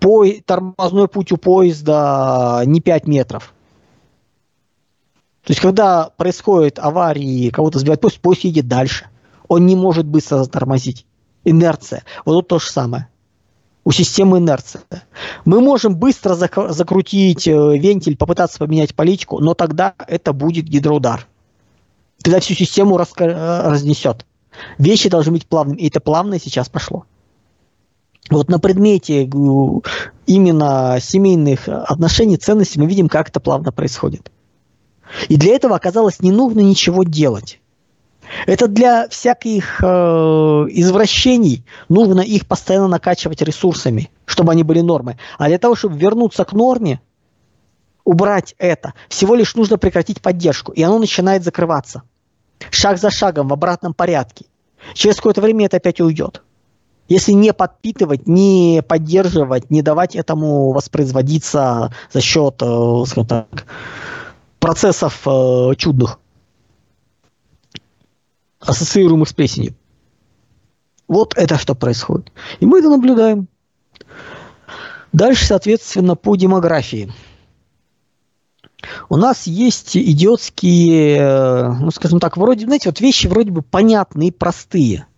По, 0.00 0.26
тормозной 0.44 1.08
путь 1.08 1.32
у 1.32 1.36
поезда 1.36 2.62
не 2.66 2.80
5 2.80 3.06
метров. 3.06 3.54
То 5.44 5.52
есть, 5.52 5.60
когда 5.60 6.10
происходит 6.16 6.78
авария, 6.78 7.50
кого-то 7.50 7.78
сбивает 7.78 8.00
поезд, 8.00 8.20
поезд 8.20 8.44
едет 8.44 8.68
дальше. 8.68 9.06
Он 9.46 9.64
не 9.64 9.76
может 9.76 10.06
быстро 10.06 10.38
затормозить. 10.38 11.06
Инерция. 11.44 12.02
Вот 12.26 12.34
тут 12.34 12.48
то 12.48 12.58
же 12.58 12.66
самое. 12.66 13.08
У 13.84 13.92
системы 13.92 14.38
инерция. 14.38 14.82
Мы 15.44 15.60
можем 15.60 15.96
быстро 15.96 16.34
зак- 16.34 16.72
закрутить 16.72 17.48
э, 17.48 17.52
вентиль, 17.78 18.16
попытаться 18.16 18.58
поменять 18.58 18.94
политику, 18.94 19.38
но 19.40 19.54
тогда 19.54 19.94
это 20.06 20.32
будет 20.32 20.66
гидроудар. 20.66 21.26
Тогда 22.22 22.40
всю 22.40 22.54
систему 22.54 22.98
раска- 22.98 23.30
э, 23.30 23.68
разнесет. 23.70 24.26
Вещи 24.76 25.08
должны 25.08 25.32
быть 25.32 25.46
плавными. 25.46 25.78
И 25.78 25.88
это 25.88 26.00
плавно 26.00 26.38
сейчас 26.38 26.68
пошло. 26.68 27.04
Вот 28.30 28.50
на 28.50 28.58
предмете 28.58 29.22
именно 30.26 30.98
семейных 31.00 31.66
отношений, 31.68 32.36
ценностей 32.36 32.78
мы 32.78 32.86
видим, 32.86 33.08
как 33.08 33.30
это 33.30 33.40
плавно 33.40 33.72
происходит. 33.72 34.30
И 35.28 35.36
для 35.36 35.54
этого 35.54 35.76
оказалось 35.76 36.20
не 36.20 36.30
нужно 36.30 36.60
ничего 36.60 37.04
делать. 37.04 37.60
Это 38.46 38.68
для 38.68 39.08
всяких 39.08 39.80
э, 39.82 39.86
извращений 40.70 41.64
нужно 41.88 42.20
их 42.20 42.46
постоянно 42.46 42.88
накачивать 42.88 43.42
ресурсами, 43.42 44.10
чтобы 44.26 44.52
они 44.52 44.62
были 44.62 44.80
нормой. 44.80 45.16
А 45.38 45.48
для 45.48 45.58
того, 45.58 45.74
чтобы 45.74 45.98
вернуться 45.98 46.44
к 46.44 46.52
норме, 46.52 47.00
убрать 48.04 48.54
это, 48.58 48.94
всего 49.08 49.34
лишь 49.34 49.54
нужно 49.54 49.78
прекратить 49.78 50.20
поддержку, 50.20 50.72
и 50.72 50.82
оно 50.82 50.98
начинает 50.98 51.44
закрываться. 51.44 52.02
Шаг 52.70 52.98
за 52.98 53.10
шагом 53.10 53.48
в 53.48 53.52
обратном 53.52 53.94
порядке. 53.94 54.46
Через 54.94 55.16
какое-то 55.16 55.40
время 55.40 55.66
это 55.66 55.76
опять 55.76 56.00
уйдет. 56.00 56.42
Если 57.08 57.32
не 57.32 57.54
подпитывать, 57.54 58.26
не 58.26 58.82
поддерживать, 58.86 59.70
не 59.70 59.80
давать 59.80 60.14
этому 60.14 60.72
воспроизводиться 60.72 61.92
за 62.12 62.20
счет, 62.20 62.56
э, 62.60 63.04
так, 63.26 63.66
процессов 64.58 65.22
э, 65.26 65.74
чудных, 65.76 66.18
ассоциируемых 68.60 69.28
с 69.28 69.32
плесенью. 69.32 69.74
Вот 71.06 71.34
это 71.36 71.58
что 71.58 71.74
происходит. 71.74 72.32
И 72.60 72.66
мы 72.66 72.80
это 72.80 72.90
наблюдаем. 72.90 73.48
Дальше, 75.12 75.46
соответственно, 75.46 76.16
по 76.16 76.36
демографии. 76.36 77.12
У 79.08 79.16
нас 79.16 79.46
есть 79.46 79.96
идиотские, 79.96 81.16
э, 81.16 81.72
ну, 81.72 81.90
скажем 81.90 82.20
так, 82.20 82.36
вроде, 82.36 82.66
знаете, 82.66 82.90
вот 82.90 83.00
вещи 83.00 83.26
вроде 83.26 83.50
бы 83.50 83.62
понятные 83.62 84.32
простые– 84.32 85.06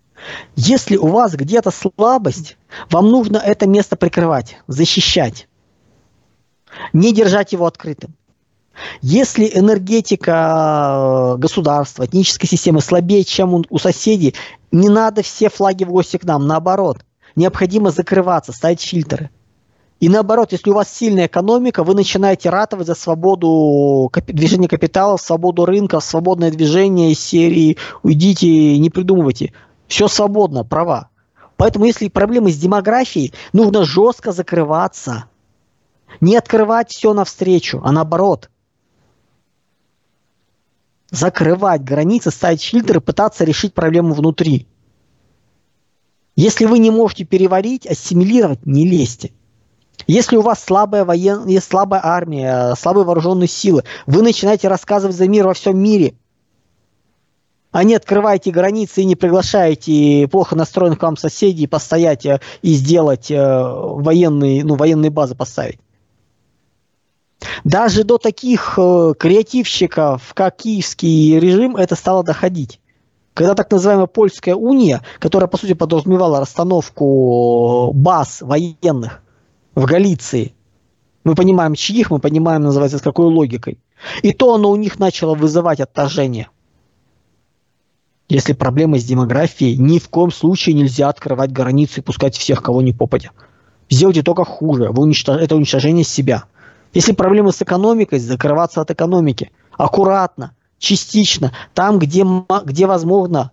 если 0.57 0.97
у 0.97 1.07
вас 1.07 1.35
где-то 1.35 1.71
слабость, 1.71 2.57
вам 2.91 3.11
нужно 3.11 3.39
это 3.39 3.67
место 3.67 3.97
прикрывать, 3.97 4.59
защищать, 4.67 5.49
не 6.93 7.13
держать 7.13 7.53
его 7.53 7.67
открытым. 7.67 8.15
Если 9.03 9.51
энергетика 9.53 11.35
э, 11.35 11.39
государства, 11.39 12.05
этнической 12.05 12.49
системы 12.49 12.81
слабее, 12.81 13.25
чем 13.25 13.65
у 13.69 13.79
соседей, 13.79 14.35
не 14.71 14.89
надо 14.89 15.23
все 15.23 15.49
флаги 15.49 15.85
в 15.85 15.91
гости 15.91 16.17
к 16.17 16.25
нам, 16.25 16.47
наоборот. 16.47 17.05
Необходимо 17.37 17.91
закрываться, 17.91 18.53
ставить 18.53 18.81
фильтры. 18.81 19.31
И 20.01 20.09
наоборот, 20.09 20.53
если 20.53 20.71
у 20.71 20.75
вас 20.75 20.91
сильная 20.91 21.27
экономика, 21.27 21.85
вы 21.85 21.95
начинаете 21.95 22.49
ратовать 22.49 22.87
за 22.87 22.95
свободу 22.95 24.11
движения 24.29 24.67
капиталов, 24.67 25.21
свободу 25.21 25.67
рынка, 25.67 26.01
свободное 26.01 26.51
движение 26.51 27.13
из 27.13 27.21
серии 27.21 27.77
«Уйдите, 28.03 28.79
не 28.79 28.89
придумывайте». 28.89 29.53
Все 29.89 30.09
свободно, 30.09 30.65
права. 30.65 31.11
Поэтому, 31.57 31.85
если 31.85 32.09
проблемы 32.09 32.51
с 32.51 32.57
демографией, 32.57 33.35
нужно 33.53 33.85
жестко 33.85 34.33
закрываться. 34.33 35.25
Не 36.23 36.37
открывать 36.37 36.91
все 36.91 37.13
навстречу, 37.13 37.83
а 37.85 37.93
наоборот. 37.93 38.49
Закрывать 41.11 41.83
границы, 41.83 42.31
ставить 42.31 42.63
фильтры, 42.63 43.01
пытаться 43.01 43.45
решить 43.45 43.75
проблему 43.75 44.15
внутри. 44.15 44.67
Если 46.37 46.65
вы 46.65 46.79
не 46.79 46.91
можете 46.91 47.25
переварить, 47.25 47.87
ассимилировать, 47.87 48.65
не 48.65 48.87
лезьте. 48.87 49.33
Если 50.07 50.37
у 50.37 50.43
вас 50.43 50.63
слабая 50.63 51.05
военная, 51.05 51.61
слабая 51.61 52.01
армия, 52.03 52.75
слабые 52.77 53.05
вооруженные 53.05 53.49
силы, 53.49 53.85
вы 54.07 54.23
начинаете 54.23 54.69
рассказывать 54.69 55.17
за 55.17 55.29
мир 55.29 55.47
во 55.47 55.55
всем 55.55 55.79
мире– 55.79 56.15
а 57.73 57.85
не 57.85 57.95
открываете 57.95 58.51
границы 58.51 59.03
и 59.03 59.05
не 59.05 59.15
приглашаете 59.15 60.29
плохо 60.29 60.57
настроенных 60.57 60.99
к 60.99 61.03
вам 61.03 61.17
соседей 61.17 61.67
постоять 61.67 62.27
э, 62.27 62.41
и 62.63 62.75
сделать 62.75 63.31
э, 63.31 63.37
военные, 63.37 64.65
ну, 64.65 64.75
военные 64.75 65.11
базы 65.11 65.35
поставить. 65.35 65.79
Даже 67.65 68.05
до 68.05 68.19
таких 68.19 68.75
э, 68.79 69.15
креативщиков, 69.19 70.33
как 70.35 70.57
киевский 70.57 71.39
режим, 71.39 71.77
это 71.77 71.95
стало 71.95 72.23
доходить. 72.23 72.81
Когда 73.35 73.55
так 73.55 73.71
называемая 73.71 74.07
Польская 74.07 74.55
уния, 74.55 75.03
которая 75.19 75.49
по 75.49 75.57
сути 75.57 75.73
подразумевала 75.73 76.41
расстановку 76.41 77.93
баз 77.95 78.43
военных 78.43 79.23
в 79.75 79.85
Галиции, 79.87 80.55
мы 81.25 81.35
понимаем 81.35 81.75
чьих, 81.75 82.11
мы 82.11 82.19
понимаем, 82.19 82.63
называется, 82.63 82.99
с 82.99 83.03
какой 83.03 83.27
логикой. 83.27 83.79
И 84.23 84.33
то 84.33 84.55
оно 84.55 84.71
у 84.71 84.77
них 84.77 84.99
начало 84.99 85.35
вызывать 85.35 85.81
отторжение– 85.81 86.49
если 88.31 88.53
проблема 88.53 88.97
с 88.97 89.05
демографией, 89.05 89.77
ни 89.77 89.99
в 89.99 90.09
коем 90.09 90.31
случае 90.31 90.77
нельзя 90.77 91.09
открывать 91.09 91.51
границы 91.51 91.99
и 91.99 92.03
пускать 92.03 92.37
всех, 92.37 92.63
кого 92.63 92.81
не 92.81 92.93
попадя. 92.93 93.33
Сделайте 93.91 94.23
только 94.23 94.45
хуже. 94.45 94.91
Вы 94.93 95.03
уничтож... 95.03 95.41
Это 95.41 95.57
уничтожение 95.57 96.05
себя. 96.05 96.45
Если 96.93 97.13
проблемы 97.13 97.53
с 97.53 97.63
экономикой, 97.63 98.19
закрываться 98.19 98.81
от 98.81 98.91
экономики. 98.91 99.53
Аккуратно, 99.77 100.55
частично. 100.79 101.53
Там, 101.75 101.99
где, 101.99 102.27
где 102.65 102.87
возможно. 102.87 103.53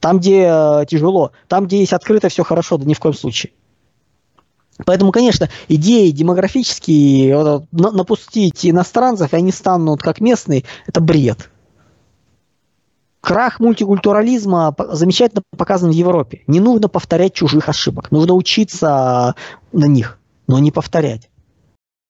Там, 0.00 0.18
где 0.18 0.46
э, 0.48 0.86
тяжело. 0.88 1.32
Там, 1.48 1.66
где 1.66 1.80
есть 1.80 1.92
открыто, 1.92 2.28
все 2.28 2.42
хорошо. 2.42 2.78
Да 2.78 2.84
ни 2.86 2.94
в 2.94 3.00
коем 3.00 3.14
случае. 3.14 3.52
Поэтому, 4.84 5.12
конечно, 5.12 5.48
идеи 5.68 6.10
демографические, 6.10 7.36
вот, 7.36 7.64
на, 7.70 7.92
напустить 7.92 8.66
иностранцев, 8.66 9.32
и 9.32 9.36
они 9.36 9.52
станут 9.52 10.02
как 10.02 10.20
местные, 10.20 10.64
это 10.86 11.00
бред. 11.00 11.50
крах 13.20 13.60
мультикультурализма 13.60 14.74
замечательно 14.90 15.42
показан 15.56 15.90
в 15.90 15.94
Европе. 15.94 16.42
Не 16.46 16.60
нужно 16.60 16.88
повторять 16.88 17.34
чужих 17.34 17.68
ошибок. 17.68 18.10
Нужно 18.10 18.34
учиться 18.34 19.34
на 19.72 19.84
них, 19.84 20.18
но 20.48 20.58
не 20.58 20.72
повторять. 20.72 21.30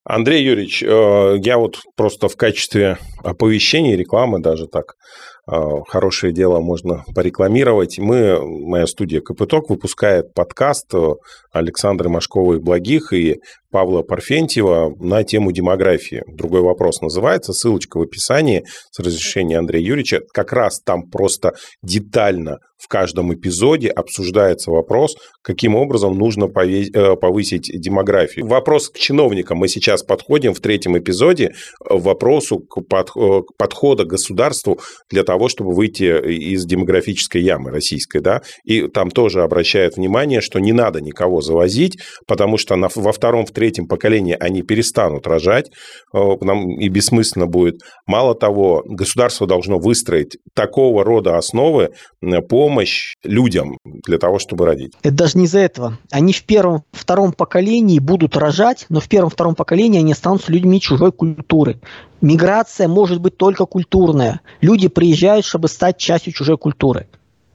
Андрей 0.05 0.45
Юрьевич, 0.45 0.83
э, 0.83 1.37
я 1.43 1.57
вот 1.57 1.79
просто 1.97 2.29
в 2.29 2.37
качестве 2.37 2.99
оповещения, 3.23 3.97
рекламы 3.97 4.39
даже 4.39 4.67
так 4.67 4.97
а, 5.47 5.83
хорошее 5.87 6.33
дело 6.33 6.61
можно 6.61 7.05
порекламировать. 7.15 7.99
Мы, 7.99 8.41
моя 8.41 8.87
студия 8.87 9.21
Капиток 9.21 9.69
выпускает 9.69 10.33
подкаст 10.33 10.95
э, 10.95 11.15
Александры 11.53 12.09
Машковой 12.09 12.61
«Благих» 12.61 13.13
и 13.13 13.41
Павла 13.75 14.03
Парфентьева 14.03 14.95
на 15.01 15.25
тему 15.25 15.51
демографии. 15.51 16.23
Другой 16.29 16.61
вопрос 16.61 17.01
называется, 17.01 17.53
ссылочка 17.53 17.99
в 17.99 18.03
описании 18.03 18.63
с 18.93 19.01
разрешения 19.01 19.59
Андрея 19.59 19.85
Юрьевича. 19.85 20.21
Как 20.33 20.53
раз 20.53 20.81
там 20.81 21.11
просто 21.11 21.55
детально 21.83 22.61
в 22.85 22.89
каждом 22.89 23.33
эпизоде 23.33 23.89
обсуждается 23.89 24.71
вопрос, 24.71 25.17
каким 25.43 25.75
образом 25.75 26.19
нужно 26.19 26.45
э, 26.45 27.17
повысить 27.17 27.71
демографию. 27.81 28.47
Вопрос 28.47 28.91
к 28.91 28.99
чиновникам. 28.99 29.59
Мы 29.59 29.69
сейчас 29.69 30.03
подходим 30.03 30.53
в 30.53 30.61
третьем 30.61 30.99
эпизоде 30.99 31.55
к 31.81 31.95
вопросу 31.95 32.59
к 32.59 32.83
подхода 33.57 34.05
государству 34.05 34.79
для 35.11 35.25
того, 35.25 35.49
чтобы 35.49 35.73
выйти 35.73 36.05
из 36.53 36.67
демографической 36.67 37.41
ямы 37.41 37.71
российской, 37.71 38.21
да, 38.21 38.43
и 38.65 38.87
там 38.89 39.11
тоже 39.11 39.43
обращают 39.43 39.97
внимание, 39.97 40.43
что 40.43 40.59
не 40.59 40.73
надо 40.73 41.01
никого 41.01 41.41
завозить, 41.41 41.99
потому 42.27 42.59
что 42.59 42.77
на, 42.77 42.89
во 42.95 43.13
втором, 43.13 43.47
в 43.47 43.51
третьем 43.51 43.64
поколении 43.87 44.37
они 44.39 44.63
перестанут 44.63 45.27
рожать, 45.27 45.71
э, 46.13 46.19
нам 46.41 46.79
и 46.79 46.89
бессмысленно 46.89 47.47
будет. 47.47 47.81
Мало 48.07 48.35
того, 48.35 48.83
государство 48.87 49.47
должно 49.47 49.79
выстроить 49.79 50.39
такого 50.55 51.05
рода 51.05 51.37
основы, 51.37 51.91
помощь 52.49 53.15
людям 53.23 53.79
для 53.85 54.19
того, 54.19 54.39
чтобы 54.39 54.67
родить. 54.67 54.93
Это 55.03 55.15
даже 55.15 55.39
не 55.39 55.45
из-за 55.45 55.61
этого. 55.61 55.99
Они 56.11 56.33
в 56.33 56.43
первом, 56.45 56.85
втором 56.93 57.33
поколении 57.33 57.99
будут 57.99 58.37
рожать, 58.37 58.87
но 58.89 59.01
в 59.01 59.09
первом, 59.09 59.31
втором 59.31 59.55
поколении 59.55 60.01
они 60.01 60.13
останутся 60.13 60.53
людьми 60.53 60.81
чужой 60.81 61.13
культуры. 61.13 61.81
Миграция 62.21 62.89
может 62.89 63.21
быть 63.21 63.37
только 63.37 63.67
культурная. 63.67 64.41
Люди 64.61 64.89
приезжают, 64.89 65.45
чтобы 65.45 65.69
стать 65.69 65.99
частью 65.99 66.33
чужой 66.33 66.59
культуры. 66.59 67.07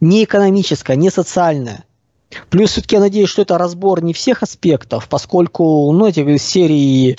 Не 0.01 0.23
экономическая, 0.23 0.95
не 0.95 1.09
социальная. 1.09 1.83
Плюс 2.49 2.71
все-таки 2.71 2.95
я 2.95 3.01
надеюсь, 3.01 3.29
что 3.29 3.41
это 3.41 3.57
разбор 3.57 4.03
не 4.03 4.13
всех 4.13 4.43
аспектов, 4.43 5.09
поскольку, 5.09 5.91
ну, 5.91 6.05
эти 6.07 6.37
серии 6.37 7.17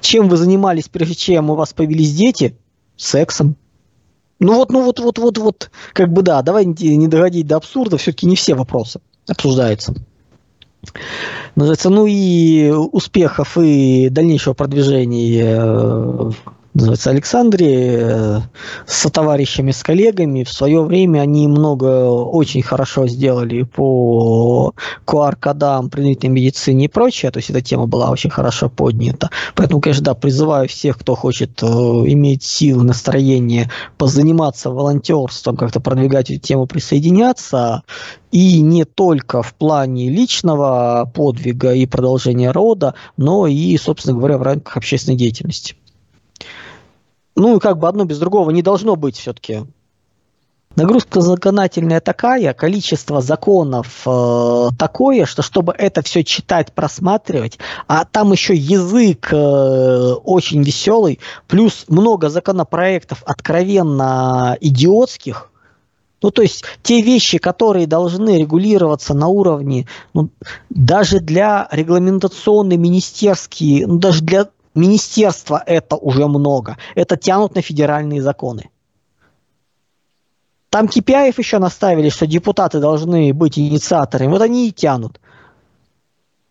«Чем 0.00 0.28
вы 0.28 0.36
занимались, 0.36 0.88
прежде 0.88 1.14
чем 1.14 1.50
у 1.50 1.54
вас 1.54 1.72
появились 1.72 2.14
дети?» 2.14 2.56
Сексом. 2.96 3.56
Ну 4.38 4.56
вот, 4.56 4.70
ну 4.70 4.84
вот, 4.84 4.98
вот, 5.00 5.18
вот, 5.18 5.38
вот, 5.38 5.70
как 5.92 6.12
бы 6.12 6.22
да, 6.22 6.42
давай 6.42 6.64
не 6.64 7.08
доводить 7.08 7.46
до 7.46 7.56
абсурда, 7.56 7.96
все-таки 7.96 8.26
не 8.26 8.36
все 8.36 8.54
вопросы 8.54 9.00
обсуждаются. 9.28 9.94
Называется, 11.54 11.90
ну 11.90 12.06
и 12.06 12.70
успехов 12.70 13.56
и 13.56 14.08
дальнейшего 14.08 14.54
продвижения 14.54 15.60
э, 15.60 16.30
называется, 16.82 17.10
Александре 17.10 17.98
э, 18.00 18.40
с 18.86 19.10
товарищами, 19.10 19.70
с 19.70 19.82
коллегами. 19.82 20.44
В 20.44 20.52
свое 20.52 20.82
время 20.82 21.20
они 21.20 21.48
много 21.48 22.10
очень 22.10 22.62
хорошо 22.62 23.06
сделали 23.06 23.62
по 23.62 24.74
QR-кодам, 25.06 25.90
предварительной 25.90 26.34
медицине 26.34 26.86
и 26.86 26.88
прочее. 26.88 27.30
То 27.30 27.38
есть 27.38 27.50
эта 27.50 27.60
тема 27.60 27.86
была 27.86 28.10
очень 28.10 28.30
хорошо 28.30 28.68
поднята. 28.68 29.30
Поэтому, 29.54 29.80
конечно, 29.80 30.04
да, 30.04 30.14
призываю 30.14 30.68
всех, 30.68 30.98
кто 30.98 31.14
хочет 31.14 31.62
э, 31.62 31.66
иметь 31.66 32.42
силы, 32.42 32.84
настроение, 32.84 33.70
позаниматься 33.96 34.70
волонтерством, 34.70 35.56
как-то 35.56 35.80
продвигать 35.80 36.30
эту 36.30 36.40
тему, 36.40 36.66
присоединяться. 36.66 37.82
И 38.30 38.60
не 38.60 38.84
только 38.84 39.42
в 39.42 39.54
плане 39.54 40.08
личного 40.08 41.10
подвига 41.14 41.72
и 41.72 41.86
продолжения 41.86 42.50
рода, 42.50 42.94
но 43.16 43.46
и, 43.46 43.76
собственно 43.76 44.16
говоря, 44.16 44.38
в 44.38 44.42
рамках 44.42 44.76
общественной 44.78 45.18
деятельности 45.18 45.76
ну, 47.36 47.60
как 47.60 47.78
бы 47.78 47.88
одно 47.88 48.04
без 48.04 48.18
другого 48.18 48.50
не 48.50 48.62
должно 48.62 48.96
быть 48.96 49.16
все-таки. 49.16 49.64
Нагрузка 50.74 51.20
законодательная 51.20 52.00
такая, 52.00 52.54
количество 52.54 53.20
законов 53.20 54.02
э, 54.06 54.68
такое, 54.78 55.26
что 55.26 55.42
чтобы 55.42 55.74
это 55.76 56.00
все 56.00 56.24
читать, 56.24 56.72
просматривать, 56.72 57.58
а 57.88 58.06
там 58.06 58.32
еще 58.32 58.54
язык 58.54 59.28
э, 59.32 60.12
очень 60.24 60.62
веселый, 60.62 61.20
плюс 61.46 61.84
много 61.88 62.30
законопроектов 62.30 63.22
откровенно 63.26 64.56
идиотских, 64.62 65.50
ну, 66.22 66.30
то 66.30 66.40
есть 66.40 66.64
те 66.82 67.02
вещи, 67.02 67.38
которые 67.38 67.86
должны 67.86 68.38
регулироваться 68.38 69.12
на 69.12 69.26
уровне, 69.26 69.86
ну, 70.14 70.30
даже 70.70 71.20
для 71.20 71.68
регламентационной 71.70 72.76
министерские, 72.76 73.86
ну, 73.86 73.98
даже 73.98 74.22
для 74.22 74.48
Министерства 74.74 75.62
это 75.64 75.96
уже 75.96 76.26
много. 76.26 76.76
Это 76.94 77.16
тянут 77.16 77.54
на 77.54 77.62
федеральные 77.62 78.22
законы. 78.22 78.70
Там 80.70 80.88
Кипяев 80.88 81.38
еще 81.38 81.58
наставили, 81.58 82.08
что 82.08 82.26
депутаты 82.26 82.80
должны 82.80 83.34
быть 83.34 83.58
инициаторами. 83.58 84.30
Вот 84.30 84.40
они 84.40 84.68
и 84.68 84.72
тянут. 84.72 85.20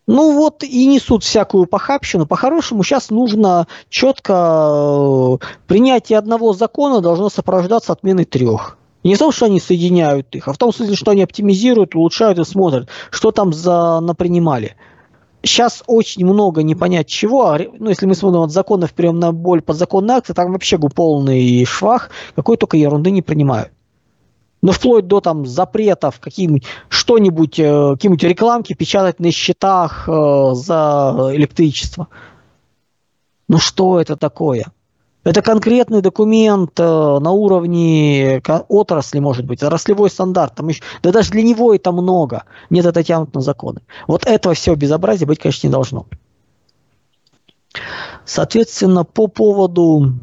Ну 0.06 0.36
вот 0.36 0.64
и 0.64 0.86
несут 0.86 1.24
всякую 1.24 1.66
похабщину. 1.66 2.26
По-хорошему 2.26 2.84
сейчас 2.84 3.10
нужно 3.10 3.68
четко 3.90 5.40
э, 5.42 5.46
принятие 5.68 6.20
одного 6.20 6.54
закона 6.54 7.02
должно 7.02 7.30
сопровождаться 7.30 7.94
отменой 7.94 8.26
трех. 8.26 8.78
Не 9.04 9.16
в 9.16 9.20
том, 9.20 9.32
что 9.32 9.46
они 9.46 9.60
соединяют 9.60 10.36
их, 10.36 10.48
а 10.48 10.54
в 10.54 10.58
том 10.58 10.72
смысле, 10.72 10.96
что 10.96 11.12
они 11.12 11.24
оптимизируют, 11.24 11.96
улучшают 11.96 12.38
и 12.38 12.46
смотрят, 12.46 12.90
что 13.10 13.32
там 13.32 13.54
за 13.54 14.00
напринимали 14.00 14.76
сейчас 15.44 15.84
очень 15.88 16.26
много 16.26 16.64
не 16.64 16.76
понять 16.76 17.08
чего. 17.08 17.48
А 17.48 17.60
ну, 17.60 17.90
если 17.90 18.06
мы 18.06 18.16
смотрим 18.16 18.42
от 18.42 18.52
законов 18.52 18.94
прям 18.94 19.20
на 19.20 19.32
боль 19.32 19.62
подзаконные 19.62 20.18
акты, 20.18 20.34
там 20.34 20.52
вообще 20.52 20.78
полный 20.78 21.66
швах, 21.66 22.10
какой 22.36 22.58
только 22.58 22.78
ерунды 22.78 23.12
не 23.12 23.22
принимают. 23.22 23.72
Ну, 24.62 24.72
вплоть 24.72 25.08
до 25.08 25.22
там 25.22 25.46
запретов, 25.46 26.20
каким 26.20 26.62
что-нибудь, 26.88 27.58
э, 27.58 27.92
какие-нибудь 27.94 28.24
рекламки 28.24 28.74
печатать 28.74 29.20
на 29.20 29.32
счетах 29.32 30.08
э, 30.08 30.52
за 30.54 31.32
электричество. 31.34 32.08
Ну, 33.48 33.58
что 33.58 34.00
это 34.00 34.18
такое? 34.18 34.66
Это 35.24 35.44
конкретный 35.44 36.02
документ 36.02 36.80
э, 36.80 36.84
на 36.84 37.32
уровне 37.32 38.42
отрасли, 38.68 39.20
может 39.20 39.46
быть, 39.46 39.62
отраслевой 39.62 40.10
стандарт. 40.10 40.56
Там 40.56 40.70
еще, 40.70 40.82
да 41.04 41.12
даже 41.12 41.32
для 41.32 41.44
него 41.44 41.76
это 41.76 41.92
много. 41.92 42.46
Нет, 42.72 42.86
это 42.86 43.04
тянут 43.04 43.34
на 43.36 43.42
законы. 43.42 43.82
Вот 44.08 44.26
этого 44.26 44.56
все 44.56 44.74
безобразия 44.74 45.28
быть, 45.28 45.40
конечно, 45.40 45.68
не 45.68 45.72
должно. 45.72 46.08
Соответственно, 48.26 49.04
по 49.04 49.28
поводу 49.28 50.14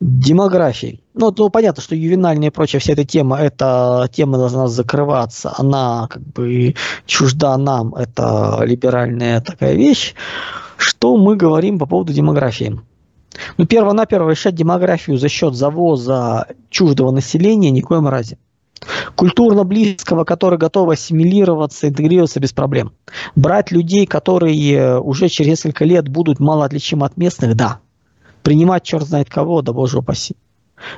демографии. 0.00 1.00
Ну, 1.14 1.34
ну, 1.36 1.50
понятно, 1.50 1.82
что 1.82 1.96
ювенальная 1.96 2.48
и 2.48 2.50
прочая 2.50 2.80
вся 2.80 2.92
эта 2.92 3.04
тема, 3.04 3.38
эта 3.38 4.08
тема 4.12 4.38
должна 4.38 4.68
закрываться. 4.68 5.52
Она 5.56 6.06
как 6.08 6.22
бы 6.22 6.74
чужда 7.06 7.56
нам, 7.56 7.94
это 7.94 8.60
либеральная 8.64 9.40
такая 9.40 9.74
вещь. 9.74 10.14
Что 10.76 11.16
мы 11.16 11.36
говорим 11.36 11.78
по 11.78 11.86
поводу 11.86 12.12
демографии? 12.12 12.80
Ну, 13.56 13.66
перво-наперво 13.66 14.30
решать 14.30 14.54
демографию 14.54 15.18
за 15.18 15.28
счет 15.28 15.54
завоза 15.54 16.46
чуждого 16.70 17.10
населения 17.10 17.70
ни 17.70 17.80
в 17.80 18.08
разе. 18.08 18.38
Культурно 19.16 19.64
близкого, 19.64 20.24
который 20.24 20.58
готов 20.58 20.90
ассимилироваться, 20.90 21.88
интегрироваться 21.88 22.40
без 22.40 22.52
проблем. 22.52 22.92
Брать 23.34 23.70
людей, 23.70 24.06
которые 24.06 25.00
уже 25.00 25.28
через 25.28 25.50
несколько 25.50 25.84
лет 25.84 26.08
будут 26.08 26.38
мало 26.38 26.64
отличимы 26.64 27.06
от 27.06 27.16
местных, 27.16 27.56
да. 27.56 27.80
Принимать 28.42 28.82
черт 28.82 29.06
знает 29.06 29.30
кого, 29.30 29.62
да 29.62 29.72
боже 29.72 29.98
упаси. 29.98 30.36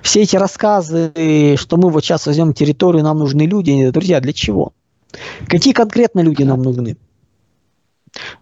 Все 0.02 0.22
эти 0.22 0.36
рассказы, 0.36 1.12
что 1.56 1.76
мы 1.76 1.90
вот 1.90 2.04
сейчас 2.04 2.26
возьмем 2.26 2.54
территорию, 2.54 3.04
нам 3.04 3.18
нужны 3.18 3.42
люди, 3.42 3.90
друзья, 3.90 4.20
для 4.20 4.32
чего? 4.32 4.72
Какие 5.46 5.72
конкретно 5.72 6.20
люди 6.20 6.42
нам 6.42 6.62
нужны? 6.62 6.96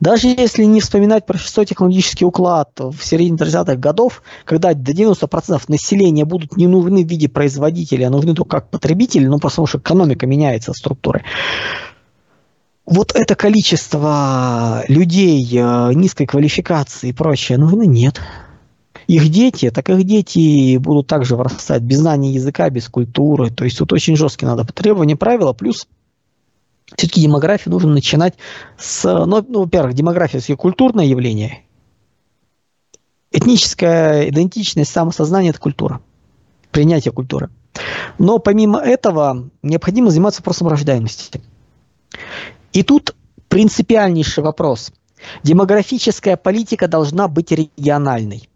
Даже 0.01 0.29
если 0.29 0.65
не 0.65 0.81
вспоминать 0.81 1.27
про 1.27 1.39
шестой 1.39 1.67
технологический 1.67 2.25
уклад 2.25 2.71
в 2.79 2.99
середине 3.01 3.37
30-х 3.37 3.77
годов, 3.77 4.23
когда 4.45 4.75
до 4.75 4.93
90% 4.93 5.63
населения 5.69 6.25
будут 6.25 6.57
не 6.57 6.67
нужны 6.67 7.05
в 7.05 7.09
виде 7.09 7.29
производителя, 7.29 8.07
а 8.07 8.11
нужны 8.11 8.35
только 8.35 8.59
как 8.59 8.71
потребители, 8.71 9.27
ну, 9.27 9.39
потому 9.39 9.67
что 9.67 9.79
экономика 9.79 10.27
меняется 10.27 10.73
структурой. 10.73 11.23
Вот 12.87 13.13
это 13.15 13.35
количество 13.35 14.85
людей 14.89 15.43
э, 15.53 15.93
низкой 15.95 16.27
квалификации 16.27 17.09
и 17.09 17.13
прочее 17.13 17.57
нужны? 17.57 17.87
Нет. 17.87 18.21
Их 19.07 19.29
дети, 19.29 19.71
так 19.71 19.89
их 19.89 20.05
дети 20.05 20.77
будут 20.77 21.07
также 21.07 21.37
вырастать 21.37 21.83
без 21.83 21.99
знания 21.99 22.33
языка, 22.33 22.69
без 22.71 22.89
культуры. 22.89 23.51
То 23.51 23.65
есть 23.65 23.79
тут 23.79 23.93
очень 23.93 24.17
жесткие 24.17 24.49
надо 24.49 24.65
требования, 24.71 25.17
правила, 25.17 25.53
плюс 25.53 25.87
все-таки 26.97 27.23
демографию 27.23 27.73
нужно 27.73 27.93
начинать 27.93 28.35
с, 28.77 29.05
ну, 29.05 29.45
ну 29.49 29.61
во-первых, 29.61 29.95
демография– 29.95 30.39
это 30.47 30.57
культурное 30.57 31.07
явление. 31.07 31.65
Этническая 33.33 34.29
идентичность, 34.29 34.93
самосознание– 34.93 35.51
это 35.53 35.59
культура, 35.59 36.01
принятие 36.71 37.13
культуры. 37.13 37.51
Но 38.19 38.39
помимо 38.39 38.79
этого 38.79 39.51
необходимо 39.63 40.11
заниматься 40.11 40.41
вопросом 40.41 40.69
рождаемости. 40.69 41.43
И 42.73 42.83
тут 42.83 43.17
принципиальнейший 43.49 44.45
вопрос. 44.45 44.93
Демографическая 45.43 46.37
политика 46.37 46.87
должна 46.87 47.29
быть 47.29 47.51
региональной. 47.51 48.49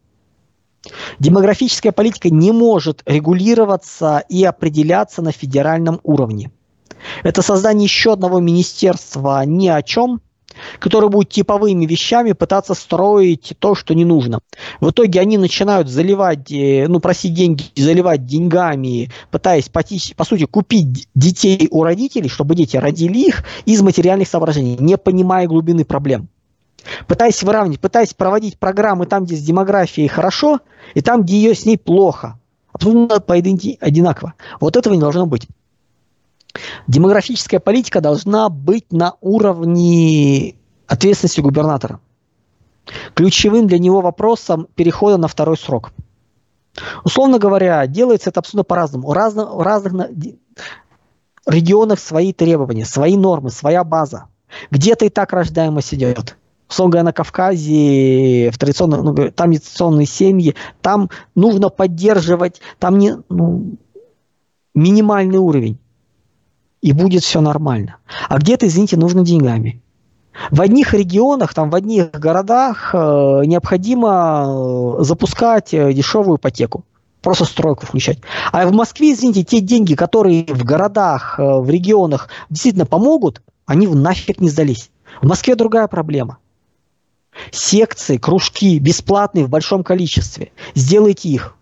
Демографическая 1.19 1.93
политика 1.93 2.31
не 2.31 2.53
может 2.53 3.03
регулироваться 3.05 4.23
и 4.29 4.45
определяться 4.45 5.23
на 5.23 5.33
федеральном 5.33 6.01
уровне. 6.05 6.53
Это 7.23 7.43
создание 7.43 7.85
еще 7.85 8.13
одного 8.13 8.41
министерства 8.41 9.45
ни 9.45 9.69
о 9.69 9.83
чем, 9.83 10.21
которое 10.79 11.09
будет 11.09 11.31
типовыми 11.31 11.87
вещами 11.87 12.33
пытаться 12.33 12.75
строить 12.75 13.55
то, 13.59 13.75
что 13.75 13.95
не 13.95 14.05
нужно. 14.05 14.41
В 14.81 14.91
итоге 14.91 15.21
они 15.21 15.39
начинают 15.39 15.89
заливать, 15.89 16.51
э, 16.51 16.87
ну, 16.89 17.01
просить 17.01 17.35
деньги, 17.35 17.65
заливать 17.77 18.27
деньгами, 18.27 19.11
пытаясь, 19.31 19.69
по, 19.69 19.83
по 20.17 20.25
сути, 20.25 20.45
купить 20.47 21.09
детей 21.15 21.69
у 21.71 21.83
родителей, 21.83 22.29
чтобы 22.29 22.55
дети 22.55 22.77
родили 22.77 23.19
их 23.19 23.45
из 23.65 23.83
материальных 23.83 24.29
соображений, 24.29 24.77
не 24.79 24.97
понимая 24.97 25.47
глубины 25.47 25.85
проблем. 25.85 26.29
Пытаясь 27.07 27.43
выравнивать, 27.43 27.81
пытаясь 27.81 28.15
проводить 28.15 28.59
программы 28.59 29.07
там, 29.07 29.25
где 29.25 29.37
с 29.37 29.43
демографией 29.43 30.09
хорошо, 30.09 30.61
и 30.95 31.01
там, 31.01 31.23
где 31.23 31.37
ее 31.37 31.55
с 31.55 31.67
ней 31.67 31.77
плохо. 31.77 32.39
Абсолютно 32.73 33.21
по 33.21 33.35
одинаково. 33.35 34.35
Вот 34.61 34.77
этого 34.77 34.95
не 34.95 35.01
должно 35.01 35.27
быть. 35.27 35.49
Демографическая 36.87 37.61
политика 37.61 38.01
должна 38.01 38.49
быть 38.49 38.93
на 38.93 39.15
уровне 39.21 40.57
ответственности 40.87 41.41
губернатора. 41.41 42.01
Ключевым 43.15 43.67
для 43.67 43.79
него 43.79 44.01
вопросом 44.01 44.69
перехода 44.75 45.19
на 45.19 45.29
второй 45.29 45.59
срок. 45.59 45.93
Условно 47.05 47.39
говоря, 47.39 47.87
делается 47.87 48.31
это 48.31 48.41
абсолютно 48.41 48.65
по-разному. 48.65 49.09
У 49.09 49.13
разных, 49.13 49.55
у 49.55 49.63
разных 49.63 50.11
регионах 51.47 51.99
свои 51.99 52.33
требования, 52.33 52.85
свои 52.85 53.17
нормы, 53.17 53.51
своя 53.51 53.85
база. 53.85 54.27
Где-то 54.71 55.05
и 55.05 55.09
так 55.09 55.33
рождаемость 55.33 55.95
идет. 55.95 56.37
Условно 56.69 56.93
говоря, 56.93 57.05
на 57.05 57.13
Кавказе, 57.13 58.51
в 58.51 58.59
традиционных, 58.59 59.03
ну, 59.03 59.15
там 59.15 59.33
традиционные 59.33 60.07
семьи, 60.07 60.55
там 60.83 61.09
нужно 61.35 61.71
поддерживать, 61.71 62.61
там 62.79 62.99
не, 62.99 63.17
ну, 63.31 63.77
минимальный 64.75 65.39
уровень 65.39 65.79
и 66.81 66.93
будет 66.93 67.23
все 67.23 67.41
нормально. 67.41 67.97
А 68.29 68.39
где-то, 68.39 68.67
извините, 68.67 68.97
нужно 68.97 69.23
деньгами. 69.25 69.83
В 70.51 70.61
одних 70.61 70.95
регионах, 70.95 71.53
там, 71.53 71.71
в 71.71 71.75
одних 71.75 72.11
городах 72.13 72.91
э, 72.95 72.99
необходимо 73.45 74.97
э, 75.01 75.03
запускать 75.03 75.75
э, 75.75 75.93
дешевую 75.93 76.39
ипотеку. 76.39 76.85
Просто 77.23 77.45
стройку 77.45 77.87
включать. 77.87 78.19
А 78.53 78.67
в 78.67 78.73
Москве, 78.73 79.13
извините, 79.13 79.43
те 79.43 79.61
деньги, 79.61 79.95
которые 79.95 80.45
в 80.45 80.63
городах, 80.65 81.39
э, 81.39 81.43
в 81.43 81.69
регионах 81.69 82.29
действительно 82.51 82.87
помогут, 82.87 83.43
они 83.67 83.89
нафиг 83.89 84.41
не 84.41 84.49
сдались. 84.49 84.91
В 85.21 85.27
Москве 85.27 85.57
другая 85.57 85.89
проблема. 85.89 86.39
Секции, 87.51 88.17
кружки 88.17 88.79
бесплатные 88.79 89.45
в 89.45 89.49
большом 89.49 89.83
количестве. 89.83 90.53
Сделайте 90.75 91.29
их. 91.29 91.58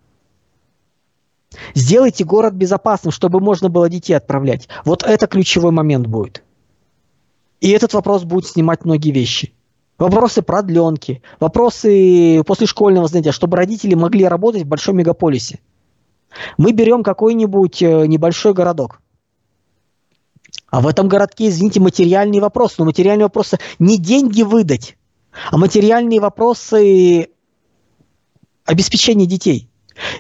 Сделайте 1.75 2.25
город 2.25 2.55
безопасным, 2.55 3.13
чтобы 3.13 3.41
можно 3.41 3.69
было 3.69 3.89
детей 3.89 4.15
отправлять. 4.15 4.69
Вот 4.85 5.03
это 5.03 5.27
ключевой 5.27 5.73
момент 5.73 6.07
будет. 6.07 6.43
И 7.61 7.71
этот 7.71 7.95
вопрос 7.95 8.25
будет 8.25 8.47
снимать 8.47 8.85
многие 8.85 9.11
вещи. 9.11 9.53
Вопросы 9.99 10.43
продленки, 10.43 11.23
вопросы 11.41 12.43
после 12.47 12.67
школьного 12.67 13.09
занятия, 13.09 13.33
чтобы 13.33 13.57
родители 13.57 13.95
могли 13.95 14.27
работать 14.27 14.63
в 14.63 14.67
большом 14.67 14.97
мегаполисе. 14.99 15.61
Мы 16.59 16.73
берем 16.73 17.03
какой-нибудь 17.03 17.81
э, 17.81 18.07
небольшой 18.07 18.53
городок. 18.53 19.01
А 20.69 20.81
в 20.81 20.87
этом 20.87 21.09
городке, 21.09 21.49
извините, 21.49 21.81
материальный 21.81 22.41
вопрос. 22.41 22.77
Но 22.77 22.85
материальные 22.85 23.27
вопросы 23.27 23.59
не 23.79 23.97
деньги 23.97 24.43
выдать, 24.43 24.99
а 25.51 25.57
материальные 25.57 26.21
вопросы 26.21 27.29
обеспечения 28.67 29.27
детей. 29.27 29.71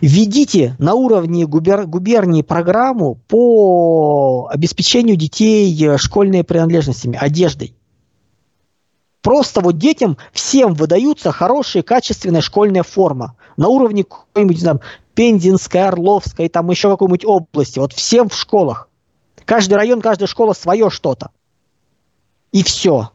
Введите 0.00 0.74
на 0.78 0.94
уровне 0.94 1.46
губер... 1.46 1.86
губернии 1.86 2.42
программу 2.42 3.16
по 3.28 4.48
обеспечению 4.50 5.16
детей 5.16 5.86
э, 5.86 5.98
школьными 5.98 6.42
принадлежностями, 6.42 7.18
одеждой. 7.20 7.74
Просто 9.22 9.60
вот 9.60 9.76
детям 9.76 10.16
всем 10.32 10.74
выдаются 10.74 11.32
хорошая, 11.32 11.82
качественная 11.82 12.40
школьная 12.40 12.84
форма 12.84 13.36
на 13.56 13.68
уровне 13.68 14.04
какой-нибудь, 14.04 14.60
знаю, 14.60 14.80
Пензенской, 15.14 15.82
Орловской, 15.82 16.48
там 16.48 16.70
еще 16.70 16.90
какой-нибудь 16.90 17.24
области. 17.24 17.78
Вот 17.78 17.92
всем 17.92 18.28
в 18.28 18.36
школах. 18.36 18.88
Каждый 19.44 19.74
район, 19.74 20.00
каждая 20.00 20.26
школа 20.26 20.52
свое 20.52 20.90
что-то. 20.90 21.30
И 22.52 22.62
все. 22.62 23.10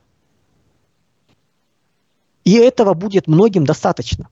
И 2.44 2.56
этого 2.56 2.94
будет 2.94 3.28
многим 3.28 3.66
достаточно. 3.66 4.30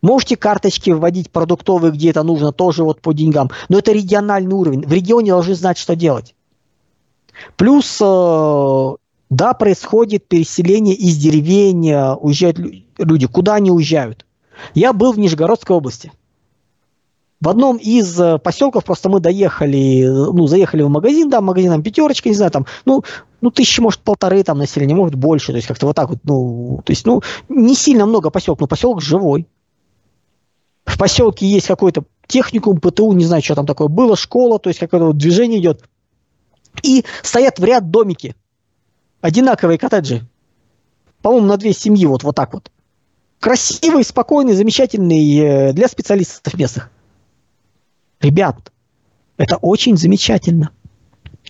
Можете 0.00 0.36
карточки 0.36 0.90
вводить 0.90 1.30
продуктовые, 1.30 1.92
где 1.92 2.10
это 2.10 2.22
нужно, 2.22 2.52
тоже 2.52 2.84
вот 2.84 3.00
по 3.00 3.12
деньгам. 3.12 3.50
Но 3.68 3.78
это 3.78 3.92
региональный 3.92 4.54
уровень. 4.54 4.86
В 4.86 4.92
регионе 4.92 5.32
должны 5.32 5.54
знать, 5.54 5.76
что 5.76 5.96
делать. 5.96 6.34
Плюс, 7.56 7.98
э, 8.00 8.90
да, 9.30 9.54
происходит 9.54 10.28
переселение 10.28 10.94
из 10.94 11.16
деревень, 11.16 11.90
э, 11.90 12.14
уезжают 12.14 12.58
люди. 12.98 13.26
Куда 13.26 13.54
они 13.54 13.70
уезжают? 13.70 14.24
Я 14.74 14.92
был 14.92 15.12
в 15.12 15.18
Нижегородской 15.18 15.74
области. 15.76 16.12
В 17.40 17.48
одном 17.48 17.76
из 17.76 18.20
э, 18.20 18.38
поселков 18.38 18.84
просто 18.84 19.08
мы 19.08 19.20
доехали, 19.20 20.06
ну, 20.06 20.46
заехали 20.46 20.82
в 20.82 20.88
магазин, 20.88 21.28
да, 21.28 21.40
магазин 21.40 21.70
там 21.70 21.82
пятерочка, 21.82 22.28
не 22.28 22.34
знаю, 22.34 22.50
там, 22.50 22.66
ну, 22.84 23.04
ну, 23.40 23.50
тысячи, 23.50 23.80
может, 23.80 24.00
полторы 24.00 24.42
там 24.42 24.58
населения, 24.58 24.94
может, 24.94 25.14
больше, 25.14 25.52
то 25.52 25.56
есть 25.56 25.68
как-то 25.68 25.86
вот 25.86 25.94
так 25.94 26.08
вот, 26.08 26.18
ну, 26.24 26.80
то 26.84 26.90
есть, 26.90 27.06
ну, 27.06 27.22
не 27.48 27.76
сильно 27.76 28.06
много 28.06 28.30
поселок, 28.30 28.58
но 28.60 28.66
поселок 28.66 29.00
живой 29.00 29.46
в 30.88 30.98
поселке 30.98 31.46
есть 31.46 31.66
какой-то 31.66 32.04
техникум, 32.26 32.80
ПТУ, 32.80 33.12
не 33.12 33.24
знаю, 33.24 33.42
что 33.42 33.54
там 33.54 33.66
такое 33.66 33.88
было, 33.88 34.16
школа, 34.16 34.58
то 34.58 34.68
есть 34.68 34.80
какое-то 34.80 35.06
вот 35.06 35.16
движение 35.16 35.60
идет. 35.60 35.84
И 36.82 37.04
стоят 37.22 37.58
в 37.58 37.64
ряд 37.64 37.90
домики, 37.90 38.34
одинаковые 39.20 39.78
коттеджи. 39.78 40.26
По-моему, 41.22 41.46
на 41.46 41.56
две 41.56 41.72
семьи, 41.72 42.06
вот, 42.06 42.22
вот 42.22 42.36
так 42.36 42.54
вот. 42.54 42.70
Красивый, 43.40 44.04
спокойный, 44.04 44.54
замечательный 44.54 45.38
э, 45.38 45.72
для 45.72 45.88
специалистов 45.88 46.54
местных. 46.54 46.90
Ребят, 48.20 48.72
это 49.36 49.56
очень 49.56 49.96
замечательно. 49.96 50.70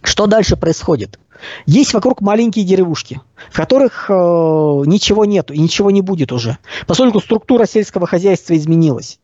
Что 0.02 0.26
дальше 0.26 0.56
происходит? 0.56 1.18
Есть 1.66 1.94
вокруг 1.94 2.20
маленькие 2.20 2.64
деревушки, 2.64 3.20
в 3.50 3.56
которых 3.56 4.10
э, 4.10 4.12
ничего 4.12 5.24
нету 5.24 5.54
и 5.54 5.58
ничего 5.58 5.90
не 5.90 6.02
будет 6.02 6.32
уже, 6.32 6.58
поскольку 6.86 7.20
структура 7.20 7.66
сельского 7.66 8.06
хозяйства 8.06 8.56
изменилась. 8.56 9.18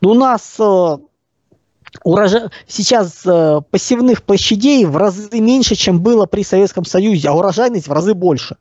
Но 0.00 0.10
у 0.10 0.14
нас 0.14 0.56
э, 0.58 0.96
урожа... 2.04 2.50
сейчас 2.66 3.24
э, 3.26 3.60
пассивных 3.70 4.22
площадей 4.22 4.84
в 4.84 4.96
разы 4.96 5.40
меньше, 5.40 5.74
чем 5.74 6.00
было 6.00 6.26
при 6.26 6.42
Советском 6.42 6.84
Союзе, 6.84 7.28
а 7.28 7.32
урожайность 7.34 7.88
в 7.88 7.92
разы 7.92 8.14
больше. 8.14 8.56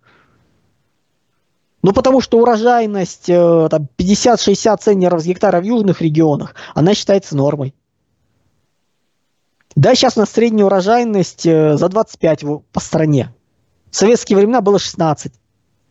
Ну, 1.82 1.94
потому 1.94 2.20
что 2.20 2.40
урожайность 2.40 3.30
э, 3.30 3.68
там, 3.72 3.88
50-60 3.98 4.78
центнеров 4.82 5.22
с 5.22 5.26
гектара 5.26 5.62
в 5.62 5.64
южных 5.64 6.02
регионах, 6.02 6.56
она 6.76 6.94
считается 6.94 7.38
нормой. 7.38 7.74
Да, 9.76 9.96
сейчас 9.96 10.18
у 10.18 10.20
нас 10.20 10.32
средняя 10.32 10.66
урожайность 10.66 11.46
э, 11.46 11.78
за 11.78 11.88
25 11.88 12.44
по 12.74 12.80
стране. 12.82 13.34
В 13.92 13.96
советские 13.96 14.38
времена 14.38 14.60
было 14.60 14.78
16, 14.78 15.32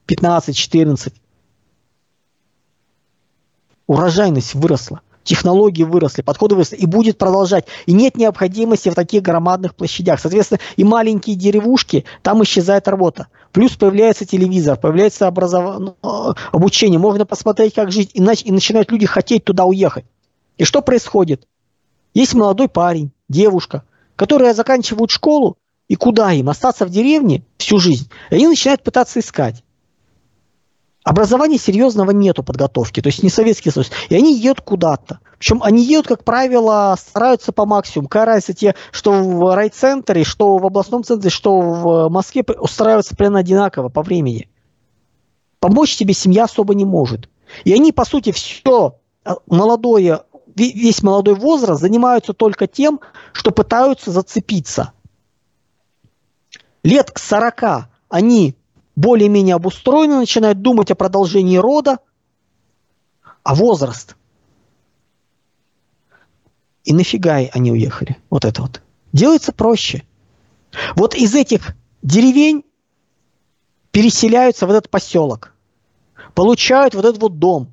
15, 0.05 0.55
14. 0.55 1.15
Урожайность 3.87 4.55
выросла 4.55 5.01
технологии 5.29 5.85
выросли, 5.85 6.23
подходы 6.23 6.55
выросли, 6.55 6.77
и 6.77 6.87
будет 6.87 7.19
продолжать. 7.19 7.67
И 7.87 7.93
нет 7.93 8.17
необходимости 8.17 8.89
в 8.89 8.95
таких 8.95 9.23
громадных 9.23 9.75
площадях. 9.75 10.21
Соответственно, 10.21 10.61
и 10.77 10.85
маленькие 10.85 11.37
деревушки, 11.37 12.05
там 12.23 12.43
исчезает 12.43 12.89
работа. 12.89 13.29
Плюс 13.53 13.77
появляется 13.77 14.25
телевизор, 14.25 14.79
появляется 14.79 15.29
образов... 15.29 15.79
Ну, 15.79 15.97
обучение, 16.51 16.99
можно 16.99 17.27
посмотреть, 17.27 17.75
как 17.75 17.93
жить, 17.93 18.11
иначе 18.15 18.47
и 18.47 18.53
начинают 18.53 18.91
люди 18.91 19.07
хотеть 19.07 19.45
туда 19.45 19.65
уехать. 19.65 20.07
И 20.57 20.65
что 20.65 20.81
происходит? 20.81 21.47
Есть 22.15 22.35
молодой 22.35 22.69
парень, 22.69 23.13
девушка, 23.29 23.85
которые 24.17 24.55
заканчивают 24.55 25.11
школу, 25.11 25.59
и 25.89 25.95
куда 25.95 26.33
им? 26.33 26.49
Остаться 26.49 26.87
в 26.87 26.91
деревне 26.91 27.43
всю 27.59 27.79
жизнь. 27.79 28.11
И 28.31 28.35
они 28.35 28.49
начинают 28.49 28.83
пытаться 28.83 29.21
искать. 29.21 29.63
Образования 31.09 31.57
серьезного 31.57 32.11
нету 32.11 32.43
подготовки, 32.43 33.01
то 33.01 33.07
есть 33.07 33.23
не 33.23 33.31
Советский 33.31 33.71
Союз. 33.71 33.91
И 34.11 34.15
они 34.15 34.37
едут 34.37 34.61
куда-то. 34.61 35.21
Причем 35.39 35.63
они 35.63 35.83
едут, 35.83 36.07
как 36.07 36.23
правило, 36.23 36.95
стараются 36.99 37.51
по 37.51 37.65
максимуму. 37.65 38.11
Какая 38.11 38.43
те, 38.43 38.75
что 38.93 39.13
в 39.13 39.55
райцентре, 39.55 40.23
что 40.23 40.59
в 40.59 40.67
областном 40.67 41.05
центре, 41.05 41.31
что 41.31 41.61
в 41.61 42.11
Москве 42.11 42.45
устраиваются 42.61 43.17
примерно 43.17 43.39
одинаково 43.39 43.89
по 43.89 44.03
времени. 44.03 44.51
Помочь 45.61 45.97
тебе 45.97 46.13
семья 46.13 46.45
особо 46.45 46.75
не 46.75 46.85
может. 46.85 47.31
И 47.65 47.73
они, 47.73 47.91
по 47.91 48.05
сути, 48.05 48.31
все 48.31 48.99
а, 49.25 49.37
молодое 49.47 50.25
весь 50.55 51.03
молодой 51.03 51.37
возраст 51.37 51.81
занимаются 51.81 52.35
только 52.35 52.67
тем, 52.67 53.01
что 53.33 53.51
пытаются 53.51 54.11
зацепиться. 54.11 54.93
Лет 56.83 57.11
к 57.11 57.19
40 57.19 57.89
они 58.11 58.58
более-менее 58.99 59.55
обустроены, 59.55 60.17
начинают 60.17 60.61
думать 60.61 60.91
о 60.91 60.97
продолжении 60.97 61.57
рода, 61.57 61.99
а 63.45 63.55
возраст. 63.55 64.17
И 66.83 66.93
нафига 66.93 67.37
они 67.53 67.71
уехали? 67.71 68.17
Вот 68.29 68.45
это 68.45 68.63
вот. 68.63 68.83
Делается 69.13 69.53
проще. 69.53 70.03
Вот 70.97 71.15
из 71.15 71.37
этих 71.37 71.77
деревень 72.03 72.65
переселяются 73.93 74.67
в 74.67 74.71
этот 74.71 74.91
поселок, 74.91 75.55
получают 76.35 76.95
вот 76.95 77.05
этот 77.05 77.23
вот 77.23 77.39
дом 77.39 77.73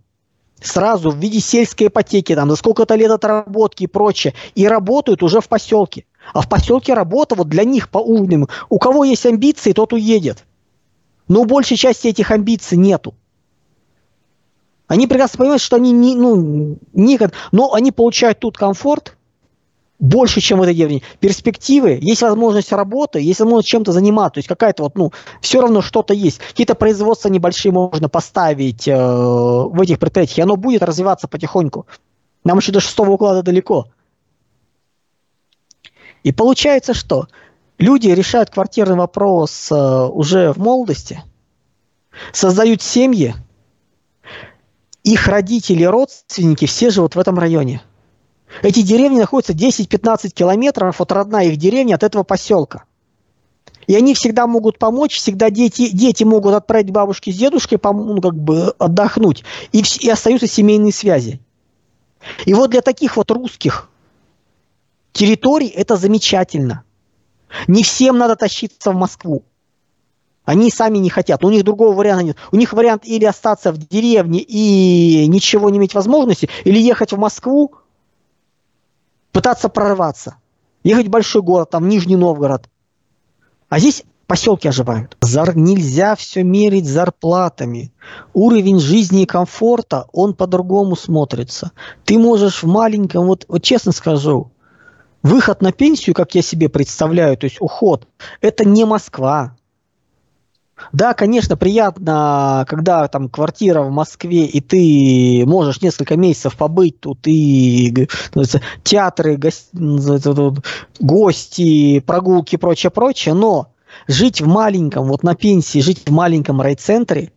сразу 0.61 1.09
в 1.09 1.17
виде 1.17 1.39
сельской 1.39 1.87
ипотеки, 1.87 2.35
там, 2.35 2.51
за 2.51 2.55
сколько-то 2.55 2.93
лет 2.93 3.09
отработки 3.09 3.85
и 3.85 3.87
прочее, 3.87 4.35
и 4.53 4.67
работают 4.67 5.23
уже 5.23 5.41
в 5.41 5.47
поселке. 5.47 6.05
А 6.33 6.41
в 6.41 6.49
поселке 6.49 6.93
работа 6.93 7.33
вот 7.33 7.49
для 7.49 7.63
них 7.63 7.89
по 7.89 7.97
умным. 7.97 8.47
У 8.69 8.77
кого 8.77 9.05
есть 9.05 9.25
амбиции, 9.25 9.73
тот 9.73 9.91
уедет. 9.91 10.45
Но 11.27 11.41
у 11.41 11.45
большей 11.45 11.77
части 11.77 12.07
этих 12.07 12.31
амбиций 12.31 12.77
нету. 12.77 13.15
Они 14.87 15.07
прекрасно 15.07 15.39
понимают, 15.39 15.61
что 15.61 15.77
они 15.77 15.91
не, 15.91 16.15
ну, 16.15 16.77
не, 16.93 17.19
но 17.51 17.73
они 17.73 17.91
получают 17.91 18.39
тут 18.39 18.57
комфорт, 18.57 19.17
больше, 19.99 20.41
чем 20.41 20.59
в 20.59 20.63
этой 20.63 20.75
деревне. 20.75 21.01
Перспективы, 21.19 21.97
есть 22.01 22.21
возможность 22.21 22.71
работы, 22.71 23.19
есть 23.19 23.39
возможность 23.39 23.69
чем-то 23.69 23.91
заниматься. 23.91 24.35
То 24.35 24.37
есть 24.39 24.47
какая-то 24.47 24.83
вот, 24.83 24.97
ну, 24.97 25.11
все 25.41 25.61
равно 25.61 25.81
что-то 25.81 26.13
есть. 26.13 26.39
Какие-то 26.39 26.75
производства 26.75 27.29
небольшие 27.29 27.71
можно 27.71 28.09
поставить 28.09 28.87
э, 28.87 28.95
в 28.95 29.81
этих 29.81 29.99
предприятиях, 29.99 30.39
и 30.39 30.41
оно 30.41 30.57
будет 30.57 30.83
развиваться 30.83 31.27
потихоньку. 31.27 31.87
Нам 32.43 32.57
еще 32.57 32.71
до 32.71 32.79
шестого 32.79 33.11
уклада 33.11 33.41
далеко. 33.41 33.87
И 36.23 36.31
получается, 36.31 36.93
что 36.93 37.27
люди 37.77 38.07
решают 38.07 38.49
квартирный 38.49 38.95
вопрос 38.95 39.71
э, 39.71 39.75
уже 39.75 40.51
в 40.53 40.57
молодости, 40.57 41.23
создают 42.31 42.81
семьи, 42.81 43.35
их 45.03 45.27
родители, 45.27 45.83
родственники 45.83 46.65
все 46.65 46.89
живут 46.89 47.15
в 47.15 47.19
этом 47.19 47.37
районе– 47.37 47.81
эти 48.61 48.81
деревни 48.81 49.19
находятся 49.19 49.53
10-15 49.53 50.29
километров 50.29 51.01
от 51.01 51.11
родной 51.11 51.47
их 51.47 51.57
деревни, 51.57 51.93
от 51.93 52.03
этого 52.03 52.23
поселка. 52.23 52.85
И 53.87 53.95
они 53.95 54.15
всегда 54.15 54.47
могут 54.47 54.79
помочь, 54.79 55.17
всегда 55.17 55.49
дети, 55.49 55.89
дети 55.89 56.23
могут 56.23 56.55
отправить 56.55 56.89
бабушке 56.89 57.31
с 57.31 57.37
дедушкой 57.37 57.79
ну, 57.83 58.19
как 58.19 58.35
бы 58.35 58.73
отдохнуть, 58.79 59.43
и, 59.71 59.83
и 59.99 60.09
остаются 60.09 60.47
семейные 60.47 60.91
связи. 60.91 61.39
И 62.45 62.53
вот 62.53 62.71
для 62.71 62.81
таких 62.81 63.17
вот 63.17 63.29
русских 63.29 63.89
территорий 65.13 65.67
это 65.67 65.97
замечательно. 65.97 66.83
Не 67.67 67.83
всем 67.83 68.17
надо 68.17 68.35
тащиться 68.35 68.91
в 68.91 68.95
Москву. 68.95 69.43
Они 70.45 70.69
сами 70.69 70.99
не 70.99 71.09
хотят. 71.09 71.43
У 71.43 71.49
них 71.49 71.63
другого 71.63 71.93
варианта 71.93 72.23
нет. 72.23 72.37
У 72.51 72.55
них 72.55 72.73
вариант 72.73 73.05
или 73.05 73.25
остаться 73.25 73.71
в 73.71 73.77
деревне 73.77 74.39
и 74.39 75.27
ничего 75.27 75.69
не 75.69 75.79
иметь 75.79 75.95
возможности, 75.95 76.49
или 76.63 76.79
ехать 76.79 77.13
в 77.13 77.17
Москву, 77.17 77.73
пытаться 79.31 79.69
прорваться. 79.69 80.35
Ехать 80.83 81.07
в 81.07 81.09
большой 81.09 81.41
город, 81.41 81.71
там 81.71 81.89
Нижний 81.89 82.15
Новгород. 82.15 82.69
А 83.69 83.79
здесь 83.79 84.03
поселки 84.27 84.67
оживают. 84.67 85.17
Зар 85.21 85.57
нельзя 85.57 86.15
все 86.15 86.43
мерить 86.43 86.85
зарплатами. 86.85 87.91
Уровень 88.33 88.79
жизни 88.79 89.23
и 89.23 89.25
комфорта, 89.25 90.05
он 90.13 90.35
по-другому 90.35 90.95
смотрится. 90.95 91.71
Ты 92.05 92.19
можешь 92.19 92.61
в 92.61 92.67
маленьком, 92.67 93.25
вот, 93.25 93.45
вот 93.47 93.63
честно 93.63 93.91
скажу, 93.91 94.51
выход 95.25 95.61
на 95.63 95.71
пенсию, 95.71 96.13
как 96.13 96.35
я 96.35 96.43
себе 96.43 96.69
представляю, 96.69 97.35
то 97.35 97.45
есть 97.45 97.57
уход, 97.59 98.07
это 98.41 98.63
не 98.63 98.85
Москва. 98.85 99.55
Да, 100.91 101.13
конечно, 101.13 101.57
приятно, 101.57 102.65
когда 102.67 103.07
там 103.07 103.29
квартира 103.29 103.81
в 103.81 103.89
Москве, 103.89 104.45
и 104.45 104.61
ты 104.61 105.43
можешь 105.47 105.81
несколько 105.81 106.15
месяцев 106.15 106.55
побыть 106.55 106.99
тут, 106.99 107.19
и 107.25 108.07
театры, 108.83 109.39
гости, 110.99 111.99
прогулки, 112.01 112.57
прочее, 112.57 112.91
прочее, 112.91 113.33
но 113.33 113.73
жить 114.07 114.41
в 114.41 114.47
маленьком, 114.47 115.07
вот 115.07 115.23
на 115.23 115.33
пенсии, 115.33 115.79
жить 115.79 116.03
в 116.05 116.11
маленьком 116.11 116.61
райцентре, 116.61 117.31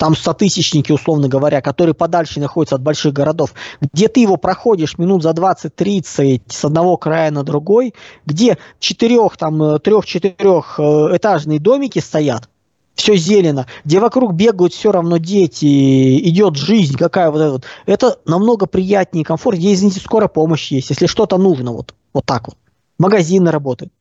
там 0.00 0.16
стотысячники, 0.16 0.92
условно 0.92 1.28
говоря, 1.28 1.60
которые 1.60 1.94
подальше 1.94 2.40
находятся 2.40 2.76
от 2.76 2.80
больших 2.80 3.12
городов, 3.12 3.52
где 3.82 4.08
ты 4.08 4.20
его 4.20 4.38
проходишь 4.38 4.96
минут 4.96 5.22
за 5.22 5.32
20-30 5.32 6.40
с 6.46 6.64
одного 6.64 6.96
края 6.96 7.30
на 7.30 7.42
другой, 7.42 7.92
где 8.24 8.56
четырех, 8.78 9.36
там, 9.36 9.62
э, 9.62 9.78
трех-четырех 9.78 10.80
э, 10.80 10.82
этажные 11.16 11.60
домики 11.60 11.98
стоят, 11.98 12.48
все 12.94 13.14
зелено, 13.14 13.66
где 13.84 14.00
вокруг 14.00 14.32
бегают 14.32 14.72
все 14.72 14.90
равно 14.90 15.18
дети, 15.18 16.18
идет 16.30 16.56
жизнь 16.56 16.96
какая 16.96 17.30
вот 17.30 17.40
эта 17.40 17.52
вот. 17.52 17.64
Это 17.84 18.18
намного 18.24 18.64
приятнее 18.64 19.20
и 19.20 19.26
комфортнее. 19.26 19.66
Где, 19.66 19.74
извините, 19.74 20.00
скорая 20.00 20.30
помощь 20.30 20.72
есть, 20.72 20.88
если 20.88 21.08
что-то 21.08 21.36
нужно, 21.36 21.72
вот, 21.72 21.94
вот 22.14 22.24
так 22.24 22.48
вот. 22.48 22.56
Магазины 22.98 23.50
работают. 23.50 23.92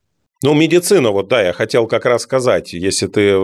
Ну, 0.42 0.54
медицина, 0.54 1.12
вот 1.12 1.28
да, 1.28 1.42
я 1.42 1.52
хотел 1.52 1.86
как 1.86 2.06
раз 2.06 2.22
сказать, 2.22 2.72
если 2.72 3.08
ты 3.08 3.38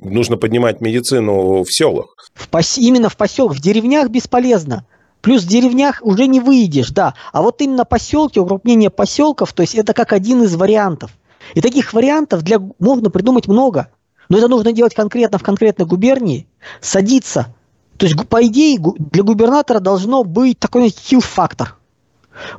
нужно 0.00 0.36
поднимать 0.36 0.82
медицину 0.82 1.64
в 1.64 1.72
селах. 1.72 2.14
В 2.34 2.48
пос... 2.48 2.76
Именно 2.76 3.08
в 3.08 3.16
поселках, 3.16 3.56
в 3.56 3.62
деревнях 3.62 4.10
бесполезно. 4.10 4.84
Плюс 5.22 5.44
в 5.44 5.48
деревнях 5.48 6.00
уже 6.02 6.26
не 6.26 6.40
выйдешь, 6.40 6.90
да. 6.90 7.14
А 7.32 7.40
вот 7.40 7.62
именно 7.62 7.86
поселки, 7.86 8.38
укрупнение 8.38 8.90
поселков, 8.90 9.54
то 9.54 9.62
есть 9.62 9.74
это 9.74 9.94
как 9.94 10.12
один 10.12 10.42
из 10.42 10.54
вариантов. 10.56 11.10
И 11.54 11.62
таких 11.62 11.94
вариантов 11.94 12.42
для 12.42 12.58
можно 12.78 13.08
придумать 13.10 13.48
много. 13.48 13.90
Но 14.28 14.38
это 14.38 14.48
нужно 14.48 14.72
делать 14.72 14.94
конкретно 14.94 15.38
в 15.38 15.42
конкретной 15.42 15.86
губернии, 15.86 16.46
садиться. 16.82 17.54
То 17.96 18.06
есть, 18.06 18.28
по 18.28 18.46
идее, 18.46 18.78
для 18.78 19.22
губернатора 19.22 19.80
должно 19.80 20.22
быть 20.22 20.58
такой 20.58 20.90
хил-фактор. 20.90 21.76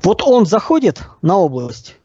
Вот 0.03 0.21
он 0.21 0.45
заходит 0.45 1.01
на 1.21 1.37
область, 1.37 1.95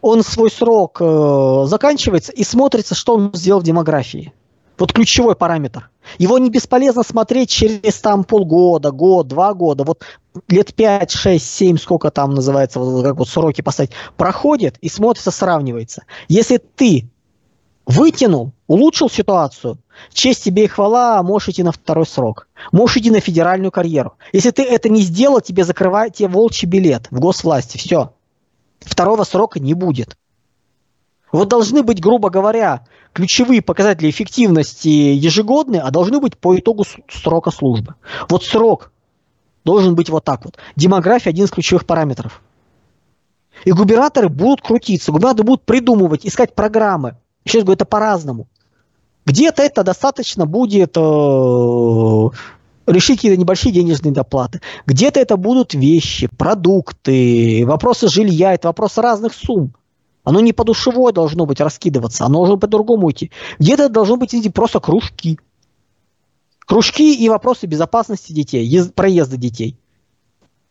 он 0.00 0.22
свой 0.22 0.50
срок 0.50 0.98
э, 1.00 1.64
заканчивается 1.66 2.32
и 2.32 2.44
смотрится, 2.44 2.94
что 2.94 3.14
он 3.14 3.30
сделал 3.34 3.60
в 3.60 3.64
демографии. 3.64 4.32
Вот 4.78 4.94
ключевой 4.94 5.36
параметр. 5.36 5.90
Его 6.18 6.38
не 6.38 6.48
бесполезно 6.48 7.02
смотреть 7.02 7.50
через 7.50 8.00
там 8.00 8.24
полгода, 8.24 8.90
год, 8.90 9.28
два 9.28 9.52
года, 9.52 9.84
вот 9.84 10.02
лет 10.48 10.74
5, 10.74 11.10
6, 11.10 11.44
7, 11.44 11.76
сколько 11.76 12.10
там 12.10 12.34
называется, 12.34 12.80
вот, 12.80 13.04
как 13.04 13.16
вот 13.16 13.28
сроки 13.28 13.60
поставить, 13.60 13.90
проходит 14.16 14.78
и 14.78 14.88
смотрится, 14.88 15.30
сравнивается. 15.30 16.04
Если 16.28 16.56
ты 16.56 17.10
вытянул, 17.84 18.52
улучшил 18.68 19.10
ситуацию, 19.10 19.76
честь 20.14 20.44
тебе 20.44 20.64
и 20.64 20.68
хвала, 20.68 21.22
можешь 21.22 21.50
идти 21.50 21.62
на 21.62 21.72
второй 21.72 22.06
срок. 22.06 22.48
Можешь 22.72 22.98
идти 22.98 23.10
на 23.10 23.20
федеральную 23.20 23.70
карьеру. 23.70 24.14
Если 24.32 24.50
ты 24.50 24.62
это 24.62 24.88
не 24.88 25.02
сделал, 25.02 25.42
тебе 25.42 25.64
закрывают 25.64 26.14
тебе 26.14 26.28
волчий 26.28 26.66
билет 26.66 27.08
в 27.10 27.20
госвласти. 27.20 27.76
Все 27.76 28.12
второго 28.80 29.24
срока 29.24 29.60
не 29.60 29.74
будет. 29.74 30.16
Вот 31.32 31.48
должны 31.48 31.82
быть, 31.82 32.00
грубо 32.00 32.30
говоря, 32.30 32.86
ключевые 33.12 33.62
показатели 33.62 34.10
эффективности 34.10 34.88
ежегодные, 34.88 35.80
а 35.80 35.90
должны 35.90 36.20
быть 36.20 36.36
по 36.36 36.58
итогу 36.58 36.84
срока 37.08 37.50
службы. 37.50 37.94
Вот 38.28 38.44
срок 38.44 38.90
должен 39.64 39.94
быть 39.94 40.10
вот 40.10 40.24
так 40.24 40.44
вот. 40.44 40.58
Демография 40.76 41.30
один 41.30 41.44
из 41.44 41.50
ключевых 41.50 41.86
параметров. 41.86 42.42
И 43.64 43.72
губернаторы 43.72 44.28
будут 44.28 44.62
крутиться, 44.62 45.12
губернаторы 45.12 45.44
будут 45.44 45.64
придумывать, 45.64 46.26
искать 46.26 46.54
программы. 46.54 47.16
Еще 47.44 47.58
раз 47.58 47.64
говорю, 47.64 47.76
это 47.76 47.84
по-разному. 47.84 48.48
Где-то 49.26 49.62
это 49.62 49.84
достаточно 49.84 50.46
будет 50.46 50.96
э, 50.96 52.28
решить 52.86 53.16
какие-то 53.16 53.40
небольшие 53.40 53.72
денежные 53.72 54.12
доплаты. 54.12 54.60
Где-то 54.86 55.20
это 55.20 55.36
будут 55.36 55.74
вещи, 55.74 56.28
продукты, 56.36 57.64
вопросы 57.66 58.08
жилья, 58.08 58.54
это 58.54 58.68
вопросы 58.68 59.00
разных 59.00 59.34
сумм. 59.34 59.74
Оно 60.22 60.40
не 60.40 60.52
по 60.52 60.64
душевой 60.64 61.12
должно 61.12 61.46
быть 61.46 61.60
раскидываться, 61.60 62.24
оно 62.24 62.40
должно 62.40 62.56
по-другому 62.58 63.10
идти. 63.10 63.30
Где-то 63.58 63.88
должно 63.88 64.16
быть 64.16 64.34
эти 64.34 64.48
просто 64.48 64.80
кружки. 64.80 65.38
Кружки 66.60 67.14
и 67.14 67.28
вопросы 67.28 67.66
безопасности 67.66 68.32
детей, 68.32 68.64
ез- 68.64 68.92
проезда 68.92 69.36
детей. 69.36 69.76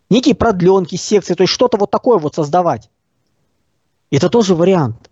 Некие 0.10 0.36
продленки, 0.36 0.96
секции, 0.96 1.34
то 1.34 1.44
есть 1.44 1.54
что-то 1.54 1.78
вот 1.78 1.92
такое 1.92 2.18
вот 2.20 2.36
создавать. 2.36 2.90
Это 4.12 4.30
тоже 4.30 4.56
вариант. 4.56 5.10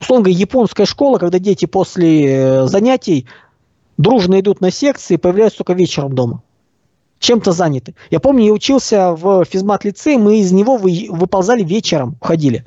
Условно 0.00 0.28
японская 0.28 0.86
школа, 0.86 1.18
когда 1.18 1.38
дети 1.38 1.66
после 1.66 2.26
э, 2.26 2.66
занятий 2.66 3.26
дружно 3.98 4.40
идут 4.40 4.60
на 4.60 4.70
секции 4.70 5.16
появляются 5.16 5.58
только 5.58 5.74
вечером 5.74 6.14
дома. 6.14 6.42
Чем-то 7.18 7.52
заняты. 7.52 7.94
Я 8.10 8.18
помню, 8.18 8.46
я 8.46 8.52
учился 8.52 9.12
в 9.12 9.44
физмат-лицее, 9.44 10.18
мы 10.18 10.40
из 10.40 10.50
него 10.52 10.76
вы, 10.76 11.06
выползали 11.08 11.62
вечером, 11.62 12.16
уходили. 12.20 12.64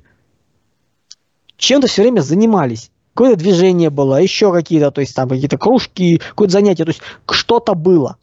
Чем-то 1.58 1.88
все 1.88 2.04
время 2.04 2.22
занимались. 2.22 2.92
Какое-то 3.14 3.40
движение 3.40 3.90
было, 3.90 4.22
еще 4.22 4.52
какие-то, 4.52 4.92
то 4.92 5.02
есть 5.02 5.16
там 5.16 5.30
какие-то 5.30 5.58
кружки, 5.58 6.18
какое-то 6.18 6.54
занятие, 6.54 6.84
то 6.86 6.92
есть 6.92 7.02
что-то 7.30 7.74
было. 7.74 8.18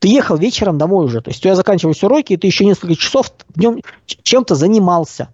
ты 0.00 0.08
ехал 0.08 0.36
вечером 0.36 0.78
домой 0.78 1.04
уже. 1.04 1.20
То 1.20 1.30
есть 1.30 1.40
у 1.40 1.42
тебя 1.44 1.54
заканчивались 1.54 2.02
уроки, 2.02 2.32
и 2.32 2.36
ты 2.36 2.46
еще 2.46 2.64
несколько 2.64 2.96
часов 2.96 3.32
днем 3.54 3.82
чем-то 4.06 4.54
занимался. 4.54 5.28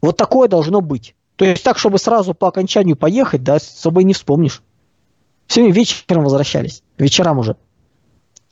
Вот 0.00 0.16
такое 0.16 0.48
должно 0.48 0.80
быть. 0.80 1.14
То 1.36 1.44
есть 1.44 1.62
так, 1.62 1.78
чтобы 1.78 1.98
сразу 1.98 2.32
по 2.32 2.48
окончанию 2.48 2.96
поехать, 2.96 3.42
да, 3.44 3.58
с 3.58 3.64
собой 3.64 4.04
не 4.04 4.14
вспомнишь. 4.14 4.62
Сегодня 5.48 5.74
вечером 5.74 6.24
возвращались, 6.24 6.82
вечерам 6.98 7.38
уже. 7.38 7.56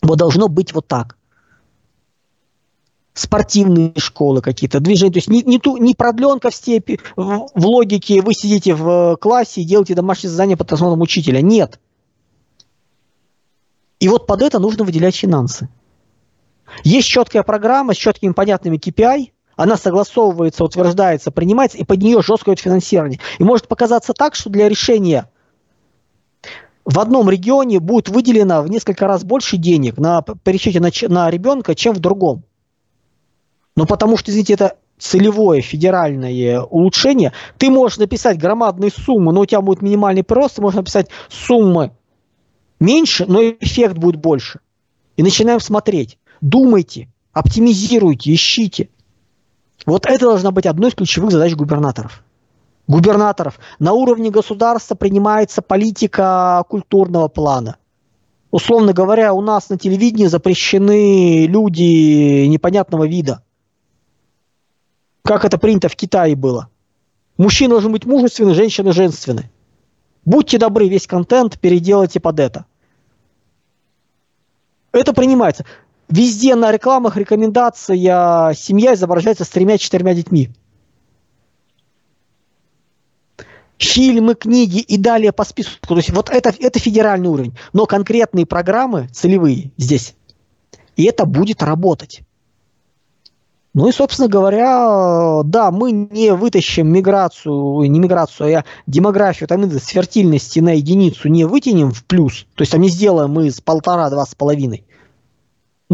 Вот 0.02 0.18
должно 0.18 0.48
быть 0.48 0.72
вот 0.72 0.86
так. 0.86 1.16
Спортивные 3.14 3.92
школы 3.96 4.42
какие-то, 4.42 4.80
движения. 4.80 5.12
То 5.12 5.18
есть 5.18 5.28
не, 5.28 5.42
не, 5.42 5.58
ту, 5.58 5.76
не 5.76 5.94
продленка 5.94 6.50
в 6.50 6.54
степи, 6.54 7.00
в, 7.16 7.48
в 7.54 7.66
логике 7.66 8.20
вы 8.20 8.34
сидите 8.34 8.74
в 8.74 9.16
классе 9.20 9.62
и 9.62 9.64
делаете 9.64 9.94
домашнее 9.94 10.30
задание 10.30 10.56
под 10.56 10.72
осмотром 10.72 11.00
учителя. 11.00 11.40
Нет. 11.40 11.78
И 14.00 14.08
вот 14.08 14.26
под 14.26 14.42
это 14.42 14.58
нужно 14.58 14.84
выделять 14.84 15.14
финансы. 15.14 15.68
Есть 16.82 17.08
четкая 17.08 17.44
программа 17.44 17.94
с 17.94 17.96
четкими 17.96 18.32
понятными 18.32 18.78
KPI, 18.78 19.30
она 19.56 19.76
согласовывается, 19.76 20.64
утверждается, 20.64 21.30
принимается, 21.30 21.78
и 21.78 21.84
под 21.84 22.02
нее 22.02 22.20
жесткое 22.20 22.56
финансирование. 22.56 23.20
И 23.38 23.44
может 23.44 23.68
показаться 23.68 24.12
так, 24.12 24.34
что 24.34 24.50
для 24.50 24.68
решения 24.68 25.30
в 26.84 26.98
одном 27.00 27.30
регионе 27.30 27.80
будет 27.80 28.08
выделено 28.08 28.62
в 28.62 28.68
несколько 28.68 29.06
раз 29.06 29.24
больше 29.24 29.56
денег 29.56 29.98
на 29.98 30.22
пересчете 30.22 30.80
на, 30.80 30.90
на 31.08 31.30
ребенка, 31.30 31.74
чем 31.74 31.94
в 31.94 31.98
другом. 31.98 32.44
Но 33.76 33.86
потому 33.86 34.16
что, 34.16 34.30
извините, 34.30 34.54
это 34.54 34.76
целевое 34.98 35.60
федеральное 35.60 36.60
улучшение, 36.60 37.32
ты 37.58 37.70
можешь 37.70 37.98
написать 37.98 38.38
громадные 38.38 38.90
суммы, 38.90 39.32
но 39.32 39.40
у 39.40 39.46
тебя 39.46 39.60
будет 39.60 39.82
минимальный 39.82 40.22
прирост, 40.22 40.56
ты 40.56 40.62
можешь 40.62 40.76
написать 40.76 41.08
суммы 41.28 41.92
меньше, 42.78 43.24
но 43.26 43.42
эффект 43.42 43.96
будет 43.96 44.16
больше. 44.16 44.60
И 45.16 45.22
начинаем 45.22 45.60
смотреть. 45.60 46.18
Думайте, 46.40 47.08
оптимизируйте, 47.32 48.32
ищите. 48.34 48.88
Вот 49.86 50.06
это 50.06 50.26
должна 50.26 50.50
быть 50.50 50.66
одной 50.66 50.90
из 50.90 50.94
ключевых 50.94 51.30
задач 51.30 51.54
губернаторов. 51.54 52.24
Губернаторов. 52.86 53.58
На 53.78 53.92
уровне 53.92 54.30
государства 54.30 54.94
принимается 54.94 55.62
политика 55.62 56.64
культурного 56.68 57.28
плана. 57.28 57.76
Условно 58.50 58.92
говоря, 58.92 59.32
у 59.32 59.40
нас 59.40 59.70
на 59.70 59.78
телевидении 59.78 60.26
запрещены 60.26 61.46
люди 61.46 62.46
непонятного 62.46 63.06
вида. 63.06 63.42
Как 65.22 65.44
это 65.44 65.58
принято 65.58 65.88
в 65.88 65.96
Китае 65.96 66.36
было. 66.36 66.68
Мужчина 67.38 67.70
должен 67.70 67.90
быть 67.90 68.04
мужественный, 68.04 68.54
женщина 68.54 68.92
женственной. 68.92 69.50
Будьте 70.24 70.58
добры, 70.58 70.88
весь 70.88 71.06
контент 71.06 71.58
переделайте 71.58 72.20
под 72.20 72.38
это. 72.38 72.66
Это 74.92 75.12
принимается. 75.12 75.64
Везде 76.08 76.54
на 76.54 76.70
рекламах 76.70 77.16
рекомендация 77.16 78.54
семья 78.54 78.94
изображается 78.94 79.44
с 79.44 79.48
тремя-четырьмя 79.48 80.14
детьми. 80.14 80.50
Фильмы, 83.78 84.34
книги 84.34 84.78
и 84.78 84.96
далее 84.96 85.32
по 85.32 85.44
списку. 85.44 85.74
То 85.86 85.96
есть 85.96 86.10
вот 86.10 86.30
это, 86.30 86.54
это 86.58 86.78
федеральный 86.78 87.28
уровень. 87.28 87.56
Но 87.72 87.86
конкретные 87.86 88.46
программы 88.46 89.08
целевые 89.12 89.72
здесь. 89.76 90.14
И 90.96 91.04
это 91.04 91.26
будет 91.26 91.62
работать. 91.62 92.22
Ну 93.74 93.88
и, 93.88 93.92
собственно 93.92 94.28
говоря, 94.28 95.42
да, 95.44 95.72
мы 95.72 95.90
не 95.90 96.32
вытащим 96.32 96.86
миграцию, 96.86 97.90
не 97.90 97.98
миграцию, 97.98 98.58
а 98.58 98.64
демографию, 98.86 99.48
там 99.48 99.64
индекс 99.64 99.88
фертильности 99.88 100.60
на 100.60 100.76
единицу 100.76 101.28
не 101.28 101.44
вытянем 101.44 101.90
в 101.90 102.04
плюс, 102.04 102.46
то 102.54 102.62
есть 102.62 102.70
там 102.70 102.80
не 102.80 102.88
сделаем 102.88 103.32
мы 103.32 103.50
с 103.50 103.60
полтора-два 103.60 104.26
с 104.26 104.34
половиной. 104.36 104.84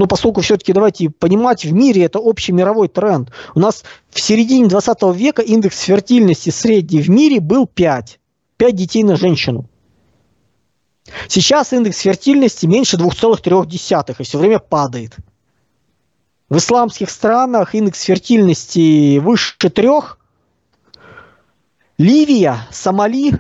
Но 0.01 0.07
поскольку 0.07 0.41
все-таки 0.41 0.73
давайте 0.73 1.11
понимать, 1.11 1.67
в 1.67 1.75
мире 1.75 2.05
это 2.05 2.21
общий 2.21 2.53
мировой 2.53 2.89
тренд. 2.89 3.31
У 3.55 3.61
нас 3.61 3.85
в 4.09 4.19
середине 4.19 4.67
20 4.67 5.03
века 5.15 5.43
индекс 5.43 5.79
фертильности 5.81 6.49
средний 6.49 7.03
в 7.03 7.11
мире 7.11 7.39
был 7.39 7.67
5. 7.67 8.19
5 8.57 8.75
детей 8.75 9.05
на 9.05 9.17
женщину. 9.17 9.69
Сейчас 11.29 11.75
индекс 11.75 11.99
фертильности 11.99 12.65
меньше 12.65 12.97
2,3 12.97 14.17
и 14.19 14.23
все 14.23 14.39
время 14.39 14.59
падает. 14.59 15.17
В 16.49 16.57
исламских 16.57 17.11
странах 17.11 17.75
индекс 17.75 18.01
фертильности 18.01 19.19
выше 19.19 19.59
трех. 19.59 20.19
Ливия, 21.99 22.67
Сомали, 22.71 23.39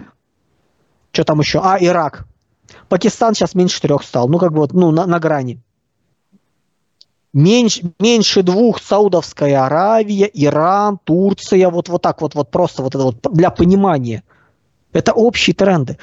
что 1.10 1.24
там 1.24 1.40
еще? 1.40 1.60
А, 1.64 1.78
Ирак. 1.80 2.26
Пакистан 2.90 3.34
сейчас 3.34 3.54
меньше 3.54 3.80
трех 3.80 4.02
стал. 4.02 4.28
Ну, 4.28 4.38
как 4.38 4.52
бы 4.52 4.58
вот, 4.58 4.74
ну, 4.74 4.90
на, 4.90 5.06
на 5.06 5.18
грани. 5.18 5.62
Меньше, 7.32 7.92
меньше 8.00 8.42
двух 8.42 8.82
Саудовская 8.82 9.64
Аравия, 9.64 10.28
Иран, 10.32 10.98
Турция, 11.04 11.68
вот, 11.68 11.88
вот 11.88 12.02
так 12.02 12.20
вот, 12.20 12.34
вот 12.34 12.50
просто 12.50 12.82
вот 12.82 12.94
это 12.94 13.04
вот 13.04 13.16
для 13.32 13.50
понимания. 13.50 14.24
Это 14.92 15.12
общие 15.12 15.54
тренды. 15.54 15.98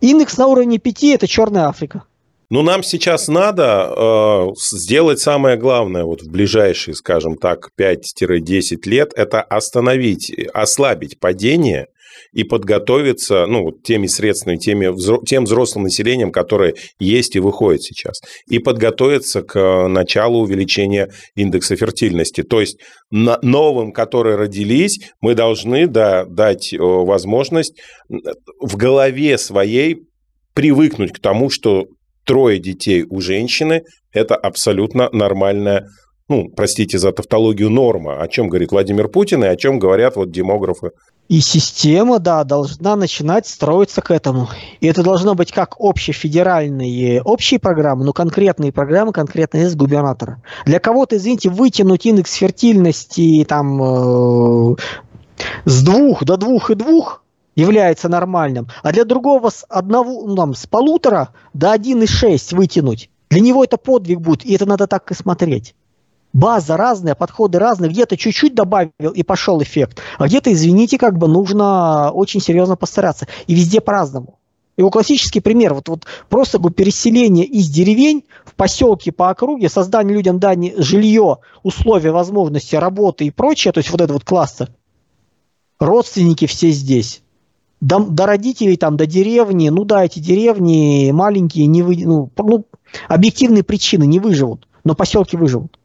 Индекс 0.00 0.36
на 0.36 0.48
уровне 0.48 0.78
5– 0.78 1.04
это 1.04 1.28
Черная 1.28 1.68
Африка. 1.68 2.02
Ну, 2.50 2.60
нам 2.60 2.82
сейчас 2.82 3.28
надо 3.28 3.94
э, 3.96 4.48
сделать 4.76 5.20
самое 5.20 5.56
главное 5.56 6.04
вот 6.04 6.22
в 6.22 6.30
ближайшие, 6.30 6.94
скажем 6.94 7.36
так, 7.36 7.70
5-10 7.80 8.76
лет, 8.84 9.12
это 9.14 9.40
остановить, 9.40 10.30
ослабить 10.52 11.18
падение 11.18 11.86
и 12.32 12.44
подготовиться 12.44 13.46
ну, 13.46 13.70
теми 13.72 14.06
средствами, 14.06 14.56
теми, 14.56 14.90
тем 15.24 15.44
взрослым 15.44 15.84
населением, 15.84 16.32
которое 16.32 16.74
есть 16.98 17.36
и 17.36 17.40
выходит 17.40 17.82
сейчас, 17.82 18.20
и 18.48 18.58
подготовиться 18.58 19.42
к 19.42 19.88
началу 19.88 20.40
увеличения 20.40 21.10
индекса 21.34 21.76
фертильности. 21.76 22.42
То 22.42 22.60
есть 22.60 22.78
новым, 23.10 23.92
которые 23.92 24.36
родились, 24.36 25.00
мы 25.20 25.34
должны 25.34 25.86
да, 25.86 26.24
дать 26.24 26.72
э, 26.72 26.78
возможность 26.78 27.74
в 28.60 28.76
голове 28.76 29.38
своей 29.38 29.98
привыкнуть 30.54 31.12
к 31.12 31.20
тому, 31.20 31.50
что 31.50 31.86
трое 32.24 32.58
детей 32.58 33.04
у 33.08 33.20
женщины– 33.20 33.82
это 34.12 34.36
абсолютно 34.36 35.08
нормальная 35.12 35.86
ну, 36.28 36.48
простите 36.48 36.98
за 36.98 37.12
тавтологию, 37.12 37.68
норма, 37.68 38.22
о 38.22 38.28
чем 38.28 38.48
говорит 38.48 38.70
Владимир 38.70 39.08
Путин 39.08 39.44
и 39.44 39.48
о 39.48 39.56
чем 39.56 39.78
говорят 39.78 40.16
вот 40.16 40.30
демографы. 40.30 40.92
И 41.28 41.40
система, 41.40 42.18
да, 42.18 42.44
должна 42.44 42.94
начинать 42.96 43.46
строиться 43.46 44.02
к 44.02 44.10
этому. 44.10 44.48
И 44.80 44.86
это 44.86 45.02
должно 45.02 45.34
быть 45.34 45.50
как 45.50 45.76
общефедеральные, 45.78 47.22
общие 47.22 47.58
программы, 47.58 48.04
но 48.04 48.12
конкретные 48.12 48.72
программы, 48.72 49.12
конкретно 49.12 49.58
из 49.58 49.74
губернатора. 49.74 50.42
Для 50.66 50.78
кого-то, 50.78 51.16
извините, 51.16 51.48
вытянуть 51.48 52.04
индекс 52.04 52.34
фертильности 52.34 53.46
там 53.48 53.82
э, 53.82 54.76
с 55.64 55.82
двух 55.82 56.24
до 56.24 56.36
двух 56.36 56.70
и 56.70 56.74
двух 56.74 57.22
является 57.54 58.08
нормальным, 58.08 58.68
а 58.82 58.92
для 58.92 59.04
другого 59.04 59.50
с 59.50 59.64
одного, 59.68 60.26
ну, 60.26 60.36
там, 60.36 60.54
с 60.54 60.66
полутора 60.66 61.30
до 61.54 61.74
1,6 61.74 62.54
вытянуть. 62.56 63.10
Для 63.30 63.40
него 63.40 63.64
это 63.64 63.76
подвиг 63.78 64.20
будет, 64.20 64.44
и 64.44 64.54
это 64.54 64.66
надо 64.66 64.86
так 64.86 65.10
и 65.10 65.14
смотреть. 65.14 65.74
База 66.32 66.76
разная, 66.76 67.14
подходы 67.14 67.58
разные, 67.58 67.90
где-то 67.90 68.16
чуть-чуть 68.16 68.54
добавил 68.54 69.10
и 69.14 69.22
пошел 69.22 69.62
эффект, 69.62 70.00
а 70.18 70.26
где-то, 70.26 70.52
извините, 70.52 70.96
как 70.96 71.18
бы 71.18 71.28
нужно 71.28 72.10
очень 72.12 72.40
серьезно 72.40 72.76
постараться. 72.76 73.26
И 73.46 73.54
везде 73.54 73.80
по-разному. 73.80 74.38
Его 74.78 74.88
классический 74.88 75.40
пример, 75.40 75.74
вот, 75.74 75.88
вот 75.88 76.06
просто 76.30 76.58
бы 76.58 76.70
переселение 76.70 77.44
из 77.44 77.68
деревень 77.68 78.24
в 78.46 78.54
поселки 78.54 79.10
по 79.10 79.28
округе, 79.28 79.68
создание 79.68 80.16
людям 80.16 80.38
дани 80.38 80.74
жилье, 80.78 81.38
условия, 81.62 82.10
возможности 82.10 82.76
работы 82.76 83.26
и 83.26 83.30
прочее, 83.30 83.72
то 83.72 83.78
есть 83.78 83.90
вот 83.90 84.00
это 84.00 84.14
вот 84.14 84.24
класса, 84.24 84.74
родственники 85.78 86.46
все 86.46 86.70
здесь 86.70 87.22
до, 87.82 87.98
до 87.98 88.24
родителей, 88.24 88.76
там, 88.76 88.96
до 88.96 89.06
деревни, 89.06 89.68
ну 89.68 89.84
да, 89.84 90.04
эти 90.04 90.20
деревни 90.20 91.10
маленькие, 91.12 91.66
не 91.66 91.82
вы, 91.82 91.96
ну, 92.06 92.30
ну, 92.38 92.64
объективные 93.08 93.64
причины 93.64 94.04
не 94.04 94.20
выживут, 94.20 94.68
но 94.84 94.94
поселки 94.94 95.36
выживут. 95.36 95.78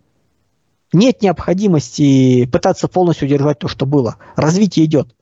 Нет 0.94 1.22
необходимости 1.22 2.46
пытаться 2.46 2.88
полностью 2.88 3.28
удержать 3.28 3.60
то, 3.60 3.68
что 3.68 3.86
было. 3.86 4.18
Развитие 4.36 4.86
идет. 4.86 5.14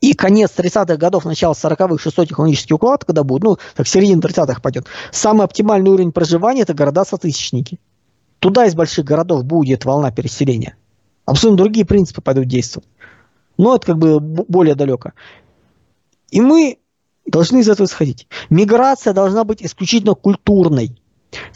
И 0.00 0.14
конец 0.14 0.52
30-х 0.56 0.96
годов, 0.96 1.24
начало 1.24 1.52
40-х, 1.52 2.02
600 2.02 2.28
технологический 2.28 2.74
уклад, 2.74 3.04
когда 3.04 3.22
будет, 3.22 3.44
ну, 3.44 3.58
так 3.76 3.86
середина 3.86 4.20
30-х 4.20 4.60
пойдет. 4.60 4.86
Самый 5.12 5.44
оптимальный 5.44 5.92
уровень 5.92 6.10
проживания– 6.10 6.62
это 6.62 6.74
города-сотысячники. 6.74 7.78
Туда 8.40 8.66
из 8.66 8.74
больших 8.74 9.04
городов 9.04 9.44
будет 9.44 9.84
волна 9.84 10.10
переселения. 10.10 10.76
Абсолютно 11.24 11.62
другие 11.62 11.86
принципы 11.86 12.20
пойдут 12.20 12.48
действовать. 12.48 12.88
Но 13.58 13.76
это 13.76 13.86
как 13.86 13.98
бы 13.98 14.18
более 14.18 14.74
далеко. 14.74 15.12
И 16.32 16.40
мы 16.40 16.78
должны 17.24 17.60
из 17.60 17.68
этого 17.68 17.86
исходить. 17.86 18.26
Миграция 18.50 19.12
должна 19.12 19.44
быть 19.44 19.62
исключительно 19.62 20.14
культурной. 20.14 21.00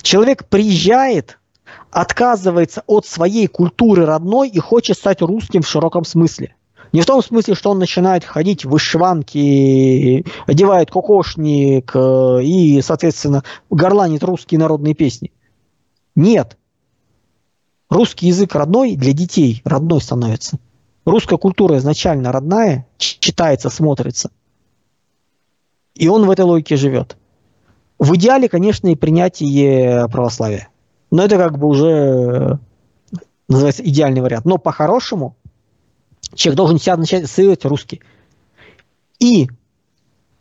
Человек 0.03 0.47
приезжает, 0.47 1.41
отказывается 1.91 2.83
от 2.87 3.07
своей 3.07 3.47
культуры 3.47 4.07
родной 4.07 4.49
и 4.49 4.59
хочет 4.59 4.97
стать 4.97 5.23
русским 5.23 5.63
в 5.63 5.69
широком 5.69 6.05
смысле. 6.05 6.55
Не 6.93 7.01
в 7.01 7.07
том 7.07 7.23
смысле, 7.23 7.55
что 7.55 7.71
он 7.71 7.79
начинает 7.79 8.25
ходить 8.25 8.65
в 8.65 8.71
вышиванки, 8.71 10.25
одевает 10.47 10.91
кокошник 10.91 11.91
э, 11.95 12.43
и, 12.43 12.81
соответственно, 12.81 13.43
горланит 13.71 14.23
русские 14.23 14.61
народные 14.61 14.95
песни. 14.95 15.33
Нет. 16.15 16.57
Русский 17.91 18.29
язык 18.29 18.55
родной 18.55 18.97
для 18.97 19.13
детей 19.13 19.63
родной 19.65 20.01
становится. 20.01 20.59
Русская 21.05 21.39
культура 21.39 21.77
изначально 21.79 22.33
родная, 22.33 22.87
читается, 22.99 23.71
смотрится. 23.71 24.31
И 25.95 26.09
он 26.09 26.27
в 26.27 26.31
этой 26.31 26.45
логике 26.45 26.77
живет. 26.77 27.17
В 27.99 28.15
идеале, 28.17 28.49
конечно, 28.49 28.89
и 28.89 28.97
принятие 28.97 30.09
православия. 30.09 30.69
Но 31.11 31.25
это 31.25 31.37
как 31.39 31.59
бы 31.59 31.69
уже 31.69 32.59
называется 33.49 33.85
идеальный 33.85 34.21
вариант. 34.21 34.45
Но 34.45 34.59
по-хорошему 34.59 35.37
человек 36.35 36.57
должен 36.57 36.79
себя 36.79 36.97
начать 36.97 37.25
ассоциировать 37.25 37.65
русский. 37.65 38.03
И 39.19 39.49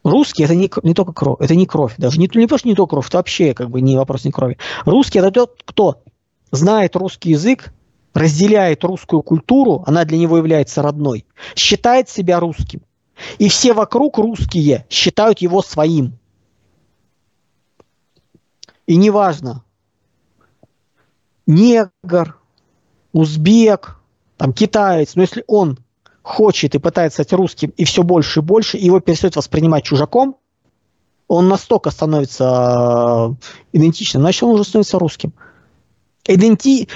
русский 0.04 0.44
это 0.44 0.56
не, 0.56 0.70
не 0.84 0.94
только 0.94 1.14
кровь, 1.14 1.38
это 1.40 1.56
не 1.56 1.66
кровь, 1.66 1.96
даже 1.98 2.20
не, 2.20 2.30
не 2.34 2.48
просто 2.48 2.68
не 2.68 2.76
только 2.76 2.92
кровь, 2.92 3.08
это 3.08 3.18
вообще 3.18 3.54
как 3.54 3.70
бы 3.70 3.82
не 3.82 3.96
вопрос 3.96 4.26
не 4.26 4.32
крови. 4.32 4.58
Русский 4.86 5.20
это 5.20 5.32
тот, 5.32 5.62
кто 5.64 6.02
знает 6.52 6.96
русский 6.96 7.32
язык, 7.32 7.74
разделяет 8.14 8.84
русскую 8.84 9.22
культуру, 9.22 9.84
она 9.86 10.06
для 10.06 10.18
него 10.18 10.38
является 10.38 10.82
родной, 10.82 11.26
считает 11.56 12.10
себя 12.10 12.40
русским. 12.40 12.82
И 13.38 13.50
все 13.50 13.74
вокруг 13.74 14.18
русские 14.18 14.86
считают 14.90 15.40
его 15.40 15.62
своим. 15.62 16.18
И 18.88 18.98
неважно, 18.98 19.64
негр, 21.48 22.38
узбек, 23.14 23.98
там, 24.38 24.54
китаец, 24.54 25.16
но 25.16 25.22
если 25.22 25.44
он 25.48 25.80
хочет 26.22 26.76
и 26.76 26.80
пытается 26.80 27.24
стать 27.24 27.34
русским, 27.34 27.72
и 27.78 27.86
все 27.86 28.04
больше 28.04 28.40
и 28.40 28.44
больше, 28.44 28.78
его 28.78 29.00
перестает 29.00 29.36
воспринимать 29.36 29.84
чужаком, 29.84 30.38
он 31.28 31.48
настолько 31.48 31.92
становится 31.92 33.36
э, 33.42 33.48
идентичным, 33.74 34.22
значит, 34.22 34.44
он 34.44 34.52
уже 34.52 34.64
становится 34.64 35.00
русским. 35.00 35.34
Иденти... 36.26 36.88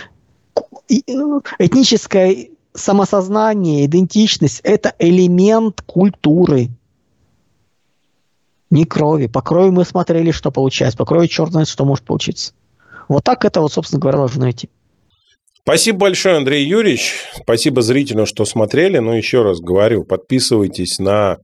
Этническое 0.87 2.49
самосознание, 2.73 3.85
идентичность– 3.85 4.61
это 4.63 4.93
элемент 4.97 5.81
культуры. 5.81 6.69
Не 8.71 8.85
крови. 8.85 9.27
По 9.27 9.41
крови 9.41 9.69
мы 9.69 9.85
смотрели, 9.85 10.31
что 10.31 10.51
получается. 10.51 10.97
По 10.97 11.05
крови 11.05 11.27
черт 11.27 11.51
знает, 11.51 11.67
что 11.67 11.85
может 11.85 12.05
получиться. 12.05 12.53
Вот 13.09 13.23
так 13.23 13.43
это 13.43 13.59
вот, 13.59 13.73
собственно 13.73 13.99
говоря, 13.99 14.19
должно 14.19 14.49
идти. 14.49 14.69
Спасибо 15.61 15.99
большое, 15.99 16.37
Андрей 16.37 16.65
Юрьевич. 16.65 17.25
Спасибо 17.35 17.81
зрителям, 17.81 18.25
что 18.25 18.45
смотрели. 18.45 18.99
Но 18.99 19.15
еще 19.15 19.43
раз 19.43 19.59
говорю, 19.59 20.03
подписывайтесь 20.03 20.99
на 20.99 21.37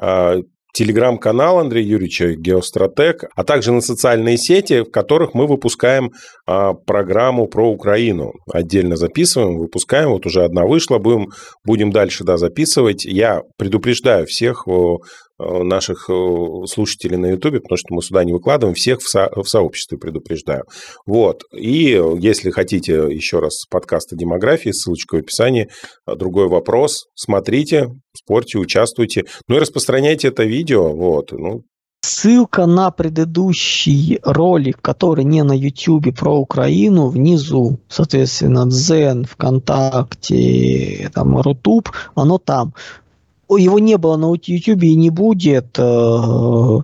а, 0.00 0.36
телеграм-канал 0.74 1.58
Андрея 1.58 1.84
Юрьевича 1.84 2.34
«Геостратег», 2.36 3.24
а 3.34 3.44
также 3.44 3.72
на 3.72 3.80
социальные 3.80 4.38
сети, 4.38 4.82
в 4.82 4.90
которых 4.90 5.34
мы 5.34 5.46
выпускаем 5.46 6.12
а, 6.46 6.74
программу 6.74 7.46
про 7.46 7.68
Украину. 7.68 8.32
Отдельно 8.52 8.96
записываем, 8.96 9.58
выпускаем. 9.58 10.10
Вот 10.10 10.26
уже 10.26 10.44
одна 10.44 10.64
вышла, 10.66 10.98
будем, 10.98 11.28
будем 11.64 11.90
дальше 11.90 12.24
да, 12.24 12.36
записывать. 12.36 13.04
Я 13.04 13.42
предупреждаю 13.56 14.26
всех 14.26 14.68
Э, 14.68 14.98
наших 15.38 16.10
э, 16.10 16.66
слушателей 16.66 17.16
на 17.16 17.26
Ютубе, 17.26 17.60
потому 17.60 17.76
что 17.76 17.94
мы 17.94 18.02
сюда 18.02 18.24
не 18.24 18.32
выкладываем, 18.32 18.74
всех 18.74 19.00
в, 19.00 19.08
со, 19.08 19.30
в 19.34 19.44
сообществе 19.44 19.98
предупреждаю. 19.98 20.64
Вот. 21.06 21.42
И 21.52 22.00
если 22.18 22.50
хотите 22.50 22.94
еще 23.10 23.38
раз 23.38 23.64
подкаста 23.70 24.16
демографии, 24.16 24.70
ссылочка 24.70 25.16
в 25.16 25.18
описании, 25.18 25.68
э, 26.06 26.16
другой 26.16 26.48
вопрос, 26.48 27.06
смотрите, 27.14 27.88
спорьте, 28.14 28.58
участвуйте, 28.58 29.24
ну 29.48 29.56
и 29.56 29.60
распространяйте 29.60 30.28
это 30.28 30.44
видео, 30.44 30.92
вот, 30.92 31.32
ну, 31.32 31.62
Ссылка 32.00 32.66
на 32.66 32.90
предыдущий 32.92 34.20
ролик, 34.22 34.80
который 34.80 35.24
не 35.24 35.42
на 35.42 35.52
YouTube 35.52 36.16
про 36.16 36.38
Украину, 36.38 37.08
внизу. 37.08 37.80
Соответственно, 37.88 38.66
Дзен, 38.66 39.24
ВКонтакте, 39.24 41.10
там, 41.12 41.40
Рутуб, 41.40 41.90
оно 42.14 42.38
там 42.38 42.72
его 43.56 43.78
не 43.78 43.96
было 43.96 44.16
на 44.16 44.26
YouTube 44.32 44.82
и 44.82 44.94
не 44.94 45.10
будет, 45.10 45.78
э, 45.78 46.78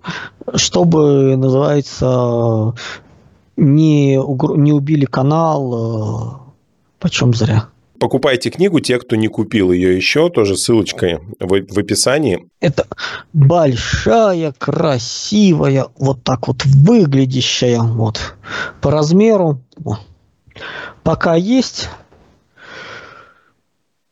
чтобы, 0.54 1.36
называется, 1.36 2.74
не, 3.56 4.14
не 4.14 4.72
убили 4.72 5.04
канал, 5.04 5.74
э, 5.74 7.00
почем 7.00 7.34
зря. 7.34 7.68
Покупайте 7.98 8.50
книгу, 8.50 8.80
те, 8.80 8.98
кто 8.98 9.16
не 9.16 9.28
купил 9.28 9.72
ее 9.72 9.96
еще, 9.96 10.28
тоже 10.28 10.56
ссылочка 10.56 11.20
в, 11.38 11.48
в 11.48 11.78
описании. 11.78 12.48
Это 12.60 12.86
большая, 13.32 14.52
красивая, 14.52 15.86
вот 15.96 16.22
так 16.24 16.48
вот 16.48 16.64
выглядящая, 16.64 17.80
вот, 17.80 18.34
по 18.80 18.90
размеру. 18.90 19.62
Пока 21.02 21.34
есть. 21.34 21.88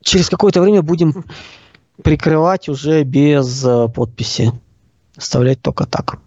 Через 0.02 0.28
какое-то 0.28 0.60
время 0.60 0.82
будем 0.82 1.24
прикрывать 2.02 2.68
уже 2.68 3.02
без 3.02 3.64
э, 3.64 3.88
подписи. 3.88 4.52
Оставлять 5.16 5.60
только 5.60 5.86
так. 5.86 6.18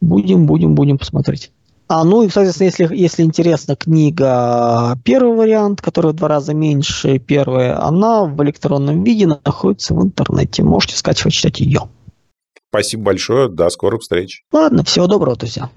Будем, 0.00 0.46
будем, 0.46 0.74
будем 0.74 0.98
посмотреть. 0.98 1.52
А, 1.88 2.04
ну 2.04 2.22
и, 2.22 2.28
соответственно, 2.30 2.66
если, 2.68 2.96
если 2.96 3.22
интересна 3.22 3.76
книга, 3.76 4.98
первый 5.04 5.36
вариант, 5.36 5.82
который 5.82 6.12
в 6.12 6.14
два 6.14 6.28
раза 6.28 6.54
меньше 6.54 7.18
первая, 7.18 7.82
она 7.82 8.24
в 8.24 8.42
электронном 8.42 9.04
виде 9.04 9.26
находится 9.26 9.94
в 9.94 10.02
интернете. 10.02 10.62
Можете 10.62 10.96
скачивать, 10.96 11.34
читать 11.34 11.60
ее. 11.60 11.88
Спасибо 12.70 13.02
большое. 13.04 13.50
До 13.50 13.68
скорых 13.68 14.00
встреч. 14.00 14.44
Ладно, 14.52 14.84
всего 14.84 15.06
доброго, 15.06 15.36
друзья. 15.36 15.68